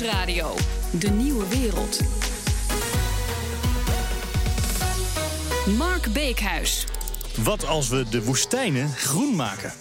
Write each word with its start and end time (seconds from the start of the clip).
Nieuwsradio. 0.00 0.54
De 0.98 1.10
Nieuwe 1.10 1.48
Wereld. 1.48 2.00
Mark 5.76 6.12
Beekhuis. 6.12 6.86
Wat 7.42 7.66
als 7.66 7.88
we 7.88 8.04
de 8.10 8.24
woestijnen 8.24 8.88
groen 8.88 9.36
maken? 9.36 9.72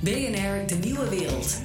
BNR 0.00 0.66
De 0.66 0.78
Nieuwe 0.82 1.08
Wereld. 1.08 1.60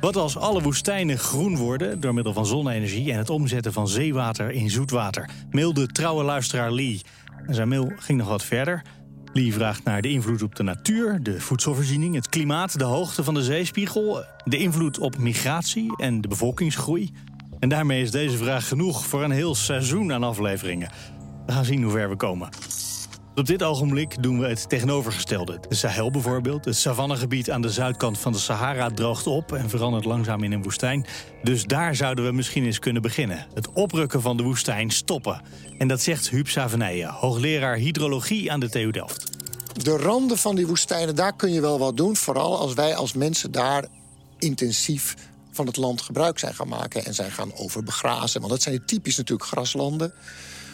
Wat 0.00 0.16
als 0.16 0.36
alle 0.36 0.62
woestijnen 0.62 1.18
groen 1.18 1.56
worden 1.56 2.00
door 2.00 2.14
middel 2.14 2.32
van 2.32 2.46
zonne-energie 2.46 3.12
en 3.12 3.18
het 3.18 3.30
omzetten 3.30 3.72
van 3.72 3.88
zeewater 3.88 4.50
in 4.50 4.70
zoetwater? 4.70 5.30
Mailde 5.50 5.86
trouwe 5.86 6.24
luisteraar 6.24 6.72
Lee. 6.72 7.00
En 7.46 7.54
zijn 7.54 7.68
mail 7.68 7.92
ging 7.96 8.18
nog 8.18 8.28
wat 8.28 8.44
verder. 8.44 8.82
Lee 9.32 9.52
vraagt 9.52 9.84
naar 9.84 10.02
de 10.02 10.08
invloed 10.08 10.42
op 10.42 10.54
de 10.54 10.62
natuur, 10.62 11.22
de 11.22 11.40
voedselvoorziening, 11.40 12.14
het 12.14 12.28
klimaat, 12.28 12.78
de 12.78 12.84
hoogte 12.84 13.24
van 13.24 13.34
de 13.34 13.42
zeespiegel, 13.42 14.24
de 14.44 14.56
invloed 14.56 14.98
op 14.98 15.18
migratie 15.18 15.96
en 15.96 16.20
de 16.20 16.28
bevolkingsgroei. 16.28 17.10
En 17.58 17.68
daarmee 17.68 18.02
is 18.02 18.10
deze 18.10 18.36
vraag 18.36 18.68
genoeg 18.68 19.06
voor 19.06 19.22
een 19.22 19.30
heel 19.30 19.54
seizoen 19.54 20.12
aan 20.12 20.22
afleveringen. 20.22 20.90
We 21.46 21.52
gaan 21.52 21.64
zien 21.64 21.82
hoe 21.82 21.92
ver 21.92 22.08
we 22.08 22.16
komen. 22.16 22.48
Op 23.34 23.46
dit 23.46 23.62
ogenblik 23.62 24.22
doen 24.22 24.40
we 24.40 24.46
het 24.46 24.68
tegenovergestelde. 24.68 25.58
De 25.68 25.74
Sahel 25.74 26.10
bijvoorbeeld, 26.10 26.64
het 26.64 26.76
savannegebied 26.76 27.50
aan 27.50 27.62
de 27.62 27.70
zuidkant 27.70 28.18
van 28.18 28.32
de 28.32 28.38
Sahara 28.38 28.90
droogt 28.90 29.26
op 29.26 29.52
en 29.52 29.68
verandert 29.68 30.04
langzaam 30.04 30.42
in 30.42 30.52
een 30.52 30.62
woestijn. 30.62 31.06
Dus 31.42 31.64
daar 31.64 31.96
zouden 31.96 32.24
we 32.24 32.32
misschien 32.32 32.64
eens 32.64 32.78
kunnen 32.78 33.02
beginnen. 33.02 33.46
Het 33.54 33.72
oprukken 33.72 34.22
van 34.22 34.36
de 34.36 34.42
woestijn 34.42 34.90
stoppen. 34.90 35.42
En 35.78 35.88
dat 35.88 36.00
zegt 36.00 36.30
Huub 36.30 36.48
Savenije, 36.48 37.06
hoogleraar 37.06 37.76
hydrologie 37.76 38.52
aan 38.52 38.60
de 38.60 38.68
TU 38.68 38.90
Delft. 38.90 39.30
De 39.84 39.96
randen 39.96 40.38
van 40.38 40.56
die 40.56 40.66
woestijnen, 40.66 41.16
daar 41.16 41.36
kun 41.36 41.52
je 41.52 41.60
wel 41.60 41.78
wat 41.78 41.96
doen. 41.96 42.16
Vooral 42.16 42.58
als 42.58 42.74
wij 42.74 42.94
als 42.94 43.12
mensen 43.12 43.52
daar 43.52 43.84
intensief 44.38 45.14
van 45.50 45.66
het 45.66 45.76
land 45.76 46.02
gebruik 46.02 46.38
zijn 46.38 46.54
gaan 46.54 46.68
maken 46.68 47.04
en 47.04 47.14
zijn 47.14 47.30
gaan 47.30 47.54
overbegrazen. 47.54 48.40
Want 48.40 48.52
dat 48.52 48.62
zijn 48.62 48.84
typisch 48.84 49.16
natuurlijk 49.16 49.48
graslanden. 49.48 50.12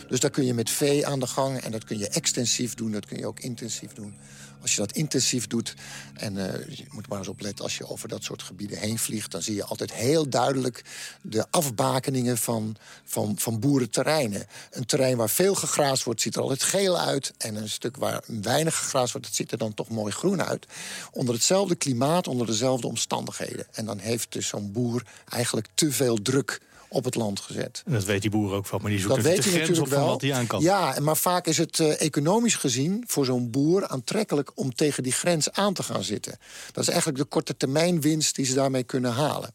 Dus 0.09 0.21
daar 0.21 0.31
kun 0.31 0.45
je 0.45 0.55
met 0.55 0.71
vee 0.71 1.07
aan 1.07 1.21
de 1.21 1.27
gang 1.27 1.61
en 1.61 1.71
dat 1.71 1.85
kun 1.85 1.99
je 1.99 2.09
extensief 2.09 2.75
doen, 2.75 2.93
dat 2.93 3.07
kun 3.07 3.19
je 3.19 3.27
ook 3.27 3.41
intensief 3.41 3.93
doen. 3.93 4.19
Als 4.61 4.75
je 4.75 4.81
dat 4.81 4.93
intensief 4.93 5.47
doet, 5.47 5.75
en 6.15 6.37
uh, 6.37 6.47
je 6.69 6.85
moet 6.91 7.09
maar 7.09 7.19
eens 7.19 7.29
opletten 7.29 7.65
als 7.65 7.77
je 7.77 7.89
over 7.89 8.09
dat 8.09 8.23
soort 8.23 8.43
gebieden 8.43 8.79
heen 8.79 8.99
vliegt, 8.99 9.31
dan 9.31 9.43
zie 9.43 9.55
je 9.55 9.65
altijd 9.65 9.93
heel 9.93 10.29
duidelijk 10.29 10.85
de 11.23 11.47
afbakeningen 11.51 12.39
van, 12.39 12.77
van, 13.05 13.39
van 13.39 13.61
boerenterreinen. 13.61 14.47
Een 14.71 14.87
terrein 14.87 15.17
waar 15.17 15.31
veel 15.31 15.55
gegraasd 15.55 16.05
wordt, 16.05 16.21
ziet 16.21 16.37
er 16.37 16.43
altijd 16.43 16.63
geel 16.63 16.99
uit. 16.99 17.35
En 17.39 17.55
een 17.55 17.69
stuk 17.69 17.97
waar 17.97 18.23
weinig 18.27 18.77
gegraasd 18.79 19.13
wordt, 19.13 19.27
dat 19.27 19.37
ziet 19.37 19.53
er 19.53 19.59
dan 19.59 19.75
toch 19.75 19.89
mooi 19.89 20.13
groen 20.13 20.43
uit. 20.43 20.67
Onder 21.13 21.35
hetzelfde 21.35 21.75
klimaat, 21.75 22.29
onder 22.29 22.47
dezelfde 22.47 22.87
omstandigheden. 22.87 23.67
En 23.73 23.87
dan 23.87 23.99
heeft 23.99 24.33
dus 24.33 24.49
zo'n 24.49 24.73
boer 24.73 25.03
eigenlijk 25.29 25.69
te 25.75 25.93
veel 25.93 26.23
druk 26.23 26.61
op 26.89 27.05
het 27.05 27.15
land 27.15 27.41
gezet. 27.41 27.83
En 27.87 27.93
dat 27.93 28.05
weet 28.05 28.23
die 28.23 28.31
boer 28.31 28.53
ook 28.53 28.67
van, 28.67 28.83
maar 28.83 28.91
die 28.91 29.01
zoekt 29.01 29.15
dat 29.15 29.25
weet 29.25 29.43
de 29.43 29.51
grens 29.51 29.79
op 29.79 29.89
van 29.89 30.05
wat 30.05 30.21
hij 30.21 30.35
aan 30.35 30.47
kan. 30.47 30.63
Ja, 30.63 30.97
maar 31.01 31.17
vaak 31.17 31.47
is 31.47 31.59
het 31.59 31.79
uh, 31.79 32.01
economisch 32.01 32.55
gezien 32.55 33.05
voor 33.07 33.25
zo'n 33.25 33.51
boer 33.51 33.87
aantrekkelijk 33.87 34.51
om 34.55 34.75
tegen 34.75 35.03
die 35.03 35.13
grens 35.13 35.53
aan 35.53 35.75
te 35.75 35.83
gaan 35.83 36.03
zitten. 36.03 36.39
Dat 36.73 36.83
is 36.83 36.89
eigenlijk 36.89 37.19
de 37.19 37.25
korte 37.25 37.57
termijn 37.57 38.01
winst 38.01 38.37
die 38.37 38.45
ze 38.45 38.55
daarmee 38.55 38.85
kunnen 38.85 39.13
halen. 39.13 39.55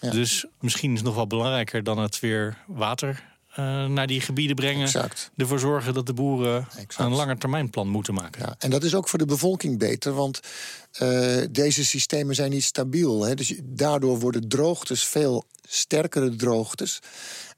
Ja. 0.00 0.10
Dus 0.10 0.46
misschien 0.60 0.90
is 0.90 0.96
het 0.96 1.06
nog 1.06 1.14
wel 1.14 1.26
belangrijker 1.26 1.82
dan 1.82 1.98
het 1.98 2.20
weer 2.20 2.56
water 2.66 3.31
uh, 3.58 3.86
naar 3.86 4.06
die 4.06 4.20
gebieden 4.20 4.56
brengen. 4.56 4.82
Exact. 4.82 5.30
Ervoor 5.36 5.58
zorgen 5.58 5.94
dat 5.94 6.06
de 6.06 6.14
boeren 6.14 6.66
exact. 6.76 6.98
een 6.98 7.16
langetermijnplan 7.16 7.88
moeten 7.88 8.14
maken. 8.14 8.42
Ja, 8.42 8.54
en 8.58 8.70
dat 8.70 8.84
is 8.84 8.94
ook 8.94 9.08
voor 9.08 9.18
de 9.18 9.24
bevolking 9.24 9.78
beter, 9.78 10.12
want 10.12 10.40
uh, 11.02 11.36
deze 11.50 11.84
systemen 11.84 12.34
zijn 12.34 12.50
niet 12.50 12.64
stabiel. 12.64 13.24
Hè? 13.24 13.34
Dus 13.34 13.54
daardoor 13.64 14.18
worden 14.18 14.48
droogtes 14.48 15.04
veel 15.04 15.44
sterkere 15.68 16.36
droogtes. 16.36 16.98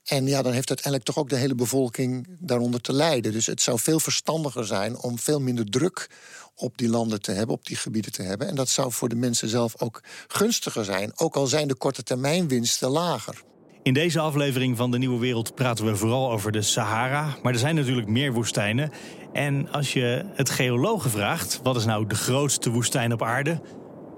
En 0.05 0.27
ja, 0.27 0.43
dan 0.43 0.53
heeft 0.53 0.69
uiteindelijk 0.69 1.05
toch 1.05 1.19
ook 1.19 1.29
de 1.29 1.37
hele 1.37 1.55
bevolking 1.55 2.27
daaronder 2.39 2.81
te 2.81 2.93
lijden. 2.93 3.33
Dus 3.33 3.47
het 3.47 3.63
zou 3.63 3.79
veel 3.79 4.01
verstandiger 4.01 4.67
zijn 4.67 4.99
om 4.99 5.19
veel 5.19 5.41
minder 5.41 5.71
druk 5.71 6.11
op 6.55 6.79
die 6.79 6.89
landen 6.89 7.21
te 7.21 7.33
hebben, 7.33 7.57
op 7.57 7.67
die 7.67 7.77
gebieden 7.77 8.13
te 8.13 8.23
hebben. 8.23 8.49
En 8.49 8.55
dat 8.55 8.69
zou 8.69 8.93
voor 8.93 9.09
de 9.09 9.15
mensen 9.15 9.49
zelf 9.49 9.81
ook 9.81 10.03
gunstiger 10.29 10.85
zijn, 10.85 11.13
ook 11.15 11.37
al 11.37 11.47
zijn 11.47 11.69
de 11.69 11.75
korte 11.75 12.03
termijn 12.03 12.49
winsten 12.49 12.89
lager. 12.89 13.43
In 13.85 13.95
deze 13.95 14.21
aflevering 14.21 14.77
van 14.77 14.91
De 14.91 14.99
Nieuwe 14.99 15.19
Wereld 15.19 15.55
praten 15.55 15.85
we 15.85 15.97
vooral 15.97 16.31
over 16.31 16.53
de 16.53 16.63
Sahara. 16.63 17.37
Maar 17.43 17.53
er 17.53 17.59
zijn 17.59 17.75
natuurlijk 17.75 18.09
meer 18.09 18.33
woestijnen. 18.33 18.91
En 19.33 19.73
als 19.73 19.93
je 19.93 20.25
het 20.35 20.51
geologen 20.51 21.11
vraagt, 21.11 21.61
wat 21.63 21.77
is 21.77 21.85
nou 21.85 22.07
de 22.07 22.15
grootste 22.15 22.71
woestijn 22.71 23.13
op 23.13 23.23
aarde? 23.23 23.61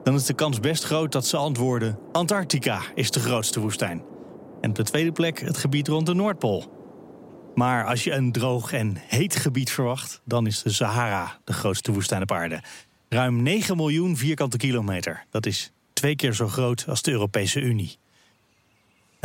Dan 0.02 0.14
is 0.14 0.24
de 0.24 0.34
kans 0.34 0.60
best 0.60 0.84
groot 0.84 1.12
dat 1.12 1.26
ze 1.26 1.36
antwoorden: 1.36 1.98
Antarctica 2.12 2.80
is 2.94 3.10
de 3.10 3.20
grootste 3.20 3.60
woestijn. 3.60 4.02
En 4.60 4.70
op 4.70 4.76
de 4.76 4.82
tweede 4.82 5.12
plek 5.12 5.40
het 5.40 5.56
gebied 5.56 5.88
rond 5.88 6.06
de 6.06 6.14
Noordpool. 6.14 6.64
Maar 7.54 7.86
als 7.86 8.04
je 8.04 8.12
een 8.12 8.32
droog 8.32 8.72
en 8.72 8.96
heet 8.96 9.36
gebied 9.36 9.70
verwacht, 9.70 10.20
dan 10.24 10.46
is 10.46 10.62
de 10.62 10.70
Sahara 10.70 11.38
de 11.44 11.52
grootste 11.52 11.92
woestijn 11.92 12.22
op 12.22 12.32
aarde. 12.32 12.60
Ruim 13.08 13.42
9 13.42 13.76
miljoen 13.76 14.16
vierkante 14.16 14.56
kilometer. 14.56 15.24
Dat 15.30 15.46
is 15.46 15.72
twee 15.92 16.16
keer 16.16 16.32
zo 16.32 16.48
groot 16.48 16.84
als 16.88 17.02
de 17.02 17.10
Europese 17.10 17.60
Unie. 17.60 17.98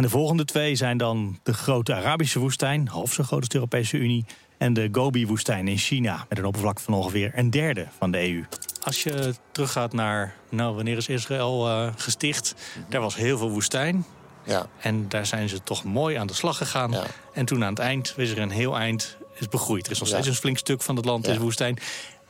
En 0.02 0.08
de 0.08 0.14
volgende 0.14 0.46
twee 0.46 0.76
zijn 0.76 0.98
dan 0.98 1.40
de 1.44 1.54
grote 1.54 1.94
Arabische 1.94 2.40
woestijn, 2.40 2.88
half 2.88 3.14
zo 3.14 3.24
groot 3.24 3.40
als 3.40 3.48
de 3.48 3.56
Europese 3.56 3.98
Unie, 3.98 4.26
en 4.58 4.74
de 4.74 4.90
Gobi-woestijn 4.92 5.68
in 5.68 5.78
China, 5.78 6.26
met 6.30 6.38
een 6.38 6.46
oppervlakte 6.46 6.84
van 6.84 6.94
ongeveer 6.94 7.32
een 7.36 7.50
derde 7.50 7.88
van 7.98 8.12
de 8.12 8.30
EU. 8.30 8.46
Als 8.84 9.04
je 9.04 9.34
teruggaat 9.52 9.94
naar, 9.94 10.36
nou, 10.50 10.76
wanneer 10.76 10.98
is 10.98 11.08
Israël 11.08 11.68
uh, 11.68 11.88
gesticht? 11.96 12.56
Daar 12.90 13.02
was 13.02 13.16
heel 13.16 13.38
veel 13.38 13.50
woestijn. 13.50 14.06
Ja. 14.44 14.68
En 14.80 15.10
daar 15.10 15.26
zijn 15.26 15.50
ze 15.50 15.64
toch 15.64 15.84
mooi 15.84 16.16
aan 16.16 16.28
de 16.28 16.34
slag 16.34 16.58
gegaan. 16.58 16.92
Ja. 16.92 17.04
En 17.34 17.46
toen 17.46 17.64
aan 17.64 17.74
het 17.74 17.80
eind 17.80 18.14
is 18.18 18.32
er 18.32 18.40
een 18.40 18.52
heel 18.52 18.78
eind 18.78 19.18
is 19.40 19.48
begroeid. 19.48 19.86
Er 19.86 19.92
is 19.92 20.00
nog 20.00 20.08
steeds 20.08 20.26
ja. 20.26 20.32
een 20.32 20.38
flink 20.38 20.58
stuk 20.58 20.82
van 20.82 20.96
het 20.96 21.06
land 21.06 21.28
is 21.28 21.38
woestijn. 21.38 21.78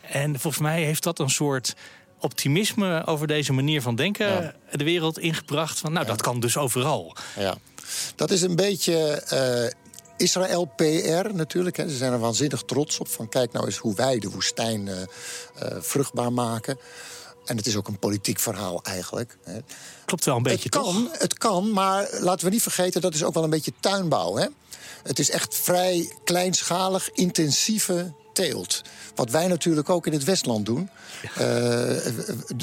En 0.01 0.39
volgens 0.39 0.63
mij 0.63 0.83
heeft 0.83 1.03
dat 1.03 1.19
een 1.19 1.29
soort 1.29 1.75
optimisme 2.21 3.05
over 3.05 3.27
deze 3.27 3.53
manier 3.53 3.81
van 3.81 3.95
denken 3.95 4.27
ja. 4.27 4.53
de 4.71 4.83
wereld 4.83 5.19
ingebracht. 5.19 5.79
Van, 5.79 5.91
nou, 5.91 6.05
ja. 6.05 6.11
dat 6.11 6.21
kan 6.21 6.39
dus 6.39 6.57
overal. 6.57 7.15
Ja, 7.35 7.57
dat 8.15 8.31
is 8.31 8.41
een 8.41 8.55
beetje 8.55 9.23
uh, 9.33 9.81
Israël 10.17 10.65
PR 10.75 11.33
natuurlijk. 11.33 11.77
Hè. 11.77 11.89
Ze 11.89 11.95
zijn 11.95 12.11
er 12.11 12.19
waanzinnig 12.19 12.61
trots 12.61 12.99
op. 12.99 13.07
Van 13.07 13.29
kijk 13.29 13.51
nou 13.51 13.65
eens 13.65 13.77
hoe 13.77 13.95
wij 13.95 14.19
de 14.19 14.29
woestijn 14.29 14.87
uh, 14.87 14.95
uh, 14.95 15.05
vruchtbaar 15.79 16.33
maken. 16.33 16.79
En 17.45 17.57
het 17.57 17.67
is 17.67 17.75
ook 17.75 17.87
een 17.87 17.99
politiek 17.99 18.39
verhaal 18.39 18.83
eigenlijk. 18.83 19.37
Hè. 19.43 19.59
Klopt 20.05 20.25
wel 20.25 20.35
een 20.35 20.43
beetje, 20.43 20.69
het 20.69 20.75
kan, 20.75 20.83
toch? 20.83 21.19
Het 21.19 21.37
kan, 21.37 21.71
maar 21.71 22.07
laten 22.19 22.45
we 22.45 22.51
niet 22.51 22.61
vergeten... 22.61 23.01
dat 23.01 23.13
is 23.13 23.23
ook 23.23 23.33
wel 23.33 23.43
een 23.43 23.49
beetje 23.49 23.73
tuinbouw. 23.79 24.35
Hè? 24.35 24.47
Het 25.03 25.19
is 25.19 25.29
echt 25.29 25.55
vrij 25.55 26.15
kleinschalig, 26.23 27.09
intensieve 27.11 28.13
teelt. 28.33 28.81
Wat 29.15 29.31
wij 29.31 29.47
natuurlijk 29.47 29.89
ook 29.89 30.07
in 30.07 30.13
het 30.13 30.23
Westland 30.23 30.65
doen. 30.65 30.89
Ja. 31.35 31.89
Uh, 31.91 31.97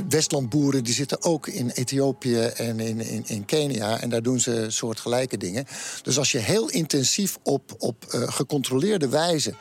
Westlandboeren 0.08 0.84
die 0.84 0.94
zitten 0.94 1.22
ook 1.22 1.46
in 1.46 1.70
Ethiopië 1.70 2.40
en 2.40 2.80
in, 2.80 3.00
in, 3.00 3.24
in, 3.26 3.44
Kenia. 3.44 4.00
En 4.00 4.10
daar 4.10 4.22
doen 4.22 4.40
ze 4.40 4.66
soortgelijke 4.68 5.36
dingen. 5.36 5.66
Dus 6.02 6.18
als 6.18 6.32
je 6.32 6.38
heel 6.38 6.68
intensief 6.68 7.38
op, 7.42 7.74
op 7.78 8.04
uh, 8.14 8.22
gecontroleerde 8.28 9.08
wijze 9.08 9.54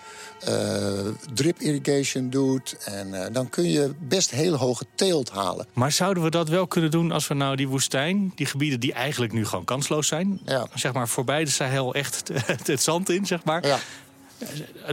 uh, 0.47 0.89
drip 1.33 1.59
irrigation 1.59 2.29
doet... 2.29 2.75
En, 2.85 3.33
dan 3.33 3.49
kun 3.49 3.69
je 3.69 3.93
best 3.99 4.29
heel 4.29 4.55
hoge 4.55 4.85
teelt 4.95 5.29
halen. 5.29 5.67
Maar 5.73 5.91
zouden 5.91 6.23
we 6.23 6.29
dat 6.29 6.49
wel 6.49 6.67
kunnen 6.67 6.91
doen 6.91 7.11
als 7.11 7.27
we 7.27 7.33
nou 7.33 7.55
die 7.55 7.67
woestijn... 7.67 8.31
die 8.35 8.45
gebieden 8.45 8.79
die 8.79 8.93
eigenlijk 8.93 9.33
nu 9.33 9.45
gewoon 9.45 9.65
kansloos 9.65 10.07
zijn... 10.07 10.39
Ja. 10.45 10.67
zeg 10.73 10.93
maar 10.93 11.07
voorbij 11.07 11.43
de 11.43 11.49
Sahel 11.49 11.93
echt 11.93 12.27
het, 12.45 12.67
het 12.67 12.81
zand 12.81 13.09
in, 13.09 13.25
zeg 13.25 13.43
maar... 13.43 13.67
Ja. 13.67 13.79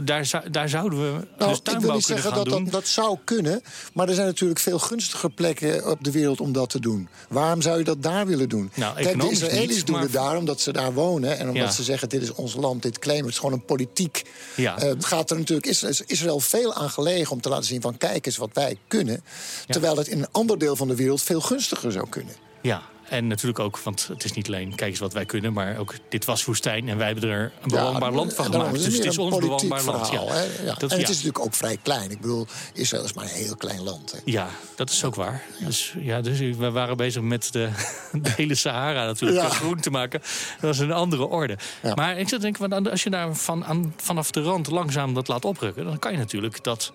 Daar, 0.03 0.43
daar, 0.51 0.69
zouden 0.69 0.99
we 0.99 1.25
nou, 1.37 1.49
dus 1.49 1.59
tuinbouw 1.59 1.75
ik 1.75 1.81
wil 1.81 1.93
niet 1.93 2.05
zeggen 2.05 2.33
dat, 2.33 2.49
dat 2.49 2.71
dat 2.71 2.87
zou 2.87 3.17
kunnen, 3.23 3.61
maar 3.93 4.07
er 4.07 4.13
zijn 4.13 4.27
natuurlijk 4.27 4.59
veel 4.59 4.79
gunstiger 4.79 5.29
plekken 5.29 5.89
op 5.89 6.03
de 6.03 6.11
wereld 6.11 6.41
om 6.41 6.51
dat 6.51 6.69
te 6.69 6.79
doen. 6.79 7.09
Waarom 7.29 7.61
zou 7.61 7.77
je 7.77 7.83
dat 7.83 8.03
daar 8.03 8.25
willen 8.25 8.49
doen? 8.49 8.71
Nou, 8.73 8.95
Kijk, 9.01 9.21
de 9.21 9.29
Israëli's 9.29 9.75
niet, 9.75 9.85
doen 9.85 9.95
maar... 9.95 10.03
het 10.03 10.13
daar 10.13 10.37
omdat 10.37 10.61
ze 10.61 10.71
daar 10.71 10.93
wonen 10.93 11.37
en 11.37 11.47
omdat 11.47 11.63
Ja. 11.63 11.71
ze 11.71 11.83
zeggen 11.83 12.09
dit 12.09 12.21
is 12.21 12.33
ons 12.33 12.55
land, 12.55 12.81
dit 12.81 12.99
claimen. 12.99 13.25
Het 13.25 13.33
is 13.33 13.39
gewoon 13.39 13.53
een 13.55 13.65
politiek. 13.65 14.23
Ja. 14.55 14.77
Eh, 14.77 14.87
het 14.87 15.05
gaat 15.05 15.29
er 15.29 15.37
natuurlijk 15.37 15.67
is, 15.67 15.83
is 15.83 16.01
Israël 16.01 16.39
veel 16.39 16.73
aan 16.73 16.89
gelegen 16.89 17.31
om 17.31 17.41
te 17.41 17.49
laten 17.49 17.65
zien 17.65 17.81
van 17.81 17.97
kijk 17.97 18.25
eens 18.25 18.37
wat 18.37 18.49
wij 18.53 18.77
kunnen, 18.87 19.23
terwijl 19.67 19.97
het 19.97 20.07
in 20.07 20.19
een 20.19 20.31
ander 20.31 20.57
deel 20.57 20.75
van 20.75 20.87
de 20.87 20.95
wereld 20.95 21.21
veel 21.21 21.41
gunstiger 21.41 21.91
zou 21.91 22.09
kunnen. 22.09 22.33
Ja, 22.61 22.81
en 23.09 23.27
natuurlijk 23.27 23.59
ook, 23.59 23.79
want 23.79 24.07
het 24.07 24.23
is 24.23 24.33
niet 24.33 24.47
alleen 24.47 24.75
kijk 24.75 24.89
eens 24.89 24.99
wat 24.99 25.13
wij 25.13 25.25
kunnen... 25.25 25.53
maar 25.53 25.77
ook 25.77 25.93
dit 26.09 26.25
was 26.25 26.45
woestijn 26.45 26.89
en 26.89 26.97
wij 26.97 27.07
hebben 27.07 27.29
er 27.29 27.51
een 27.61 27.69
bewoonbaar 27.69 28.11
land 28.11 28.33
van 28.33 28.45
gemaakt. 28.45 28.73
Dus 28.73 28.95
het 28.95 29.05
is 29.05 29.17
ons 29.17 29.37
bewoonbaar 29.37 29.83
land. 29.83 30.09
Ja. 30.09 30.23
hè? 30.25 30.43
Ja. 30.63 30.73
Dat- 30.73 30.81
en 30.81 30.89
het 30.89 30.91
ja. 30.91 30.97
is 30.97 31.07
natuurlijk 31.07 31.39
ook 31.39 31.53
vrij 31.53 31.77
klein. 31.81 32.11
Ik 32.11 32.21
bedoel, 32.21 32.47
Israël 32.73 33.03
is 33.03 33.13
maar 33.13 33.23
een 33.23 33.29
heel 33.29 33.55
klein 33.55 33.83
land. 33.83 34.11
Hè. 34.11 34.17
Ja, 34.25 34.49
dat 34.75 34.89
is 34.89 35.03
ook 35.03 35.15
waar. 35.15 35.43
Dus, 35.59 35.93
ja, 35.99 36.21
dus 36.21 36.39
we 36.39 36.71
waren 36.71 36.97
bezig 36.97 37.21
met 37.21 37.51
de, 37.51 37.69
de 38.21 38.31
hele 38.35 38.55
Sahara 38.55 39.05
natuurlijk 39.05 39.41
groen 39.53 39.79
te 39.79 39.89
maken. 39.89 40.21
Dat 40.61 40.73
is 40.73 40.79
een 40.79 40.91
andere 40.91 41.25
orde. 41.25 41.57
Maar 41.95 42.17
ik 42.17 42.29
zat 42.29 42.39
te 42.39 42.45
denken, 42.45 42.69
want 42.69 42.89
als 42.89 43.03
je 43.03 43.09
daar 43.09 43.35
van, 43.35 43.65
aan, 43.65 43.93
vanaf 43.97 44.31
de 44.31 44.41
rand 44.41 44.67
langzaam 44.67 45.13
dat 45.13 45.27
laat 45.27 45.45
oprukken... 45.45 45.85
dan 45.85 45.99
kan 45.99 46.11
je 46.11 46.17
natuurlijk 46.17 46.63
dat 46.63 46.93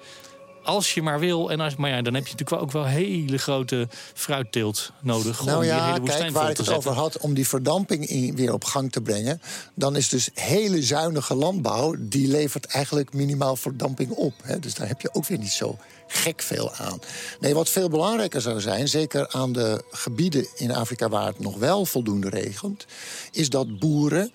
als 0.71 0.95
je 0.95 1.03
maar 1.03 1.19
wil. 1.19 1.51
En 1.51 1.61
als, 1.61 1.77
maar 1.77 1.91
ja, 1.91 2.03
dan 2.03 2.15
heb 2.15 2.27
je 2.27 2.33
natuurlijk 2.33 2.63
ook 2.63 2.73
wel 2.73 2.85
hele 2.85 3.39
grote 3.39 3.89
fruitteelt 4.15 4.93
nodig. 5.01 5.45
Nou 5.45 5.57
om 5.57 5.63
die 5.63 5.71
ja, 5.71 5.87
hele 5.87 6.01
woestijn 6.01 6.23
kijk, 6.23 6.35
waar 6.35 6.51
ik 6.51 6.57
het 6.57 6.67
zetten. 6.67 6.77
over 6.77 6.93
had 6.93 7.19
om 7.19 7.35
die 7.35 7.49
verdamping 7.49 8.07
in, 8.07 8.37
weer 8.37 8.53
op 8.53 8.65
gang 8.65 8.93
te 8.93 9.01
brengen... 9.01 9.41
dan 9.75 9.97
is 9.97 10.09
dus 10.09 10.31
hele 10.35 10.83
zuinige 10.83 11.35
landbouw... 11.35 11.95
die 11.99 12.29
levert 12.29 12.67
eigenlijk 12.67 13.13
minimaal 13.13 13.57
verdamping 13.57 14.11
op. 14.11 14.35
Hè? 14.43 14.59
Dus 14.59 14.75
daar 14.75 14.89
heb 14.89 15.01
je 15.01 15.15
ook 15.15 15.27
weer 15.27 15.39
niet 15.39 15.53
zo 15.53 15.79
gek 16.07 16.43
veel 16.43 16.73
aan. 16.73 16.99
Nee, 17.41 17.55
wat 17.55 17.69
veel 17.69 17.89
belangrijker 17.89 18.41
zou 18.41 18.61
zijn, 18.61 18.89
zeker 18.89 19.29
aan 19.29 19.53
de 19.53 19.85
gebieden 19.91 20.47
in 20.57 20.73
Afrika... 20.73 21.09
waar 21.09 21.27
het 21.27 21.39
nog 21.39 21.57
wel 21.57 21.87
voldoende 21.87 22.29
regent, 22.29 22.87
is 23.33 23.51
dat 23.51 23.79
boeren 23.79 24.33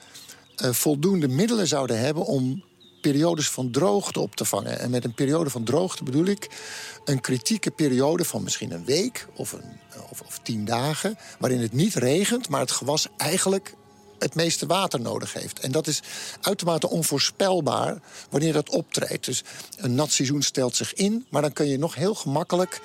eh, 0.55 0.71
voldoende 0.71 1.27
middelen 1.27 1.67
zouden 1.67 1.99
hebben... 1.99 2.25
om 2.25 2.63
periodes 3.11 3.49
van 3.49 3.71
droogte 3.71 4.19
op 4.19 4.35
te 4.35 4.45
vangen. 4.45 4.79
En 4.79 4.89
met 4.89 5.03
een 5.03 5.13
periode 5.13 5.49
van 5.49 5.63
droogte 5.63 6.03
bedoel 6.03 6.25
ik 6.25 6.49
een 7.05 7.21
kritieke 7.21 7.71
periode 7.71 8.25
van 8.25 8.43
misschien 8.43 8.71
een 8.71 8.85
week 8.85 9.27
of, 9.35 9.51
een, 9.51 9.79
of, 10.09 10.21
of 10.21 10.39
tien 10.39 10.65
dagen, 10.65 11.17
waarin 11.39 11.61
het 11.61 11.73
niet 11.73 11.95
regent, 11.95 12.49
maar 12.49 12.59
het 12.59 12.71
gewas 12.71 13.07
eigenlijk 13.17 13.75
het 14.19 14.35
meeste 14.35 14.65
water 14.65 15.01
nodig 15.01 15.33
heeft. 15.33 15.59
En 15.59 15.71
dat 15.71 15.87
is 15.87 16.01
uitermate 16.41 16.89
onvoorspelbaar 16.89 18.01
wanneer 18.29 18.53
dat 18.53 18.69
optreedt. 18.69 19.25
Dus 19.25 19.43
een 19.77 19.95
nat 19.95 20.11
seizoen 20.11 20.41
stelt 20.41 20.75
zich 20.75 20.93
in, 20.93 21.25
maar 21.29 21.41
dan 21.41 21.53
kun 21.53 21.67
je 21.67 21.77
nog 21.77 21.95
heel 21.95 22.15
gemakkelijk 22.15 22.81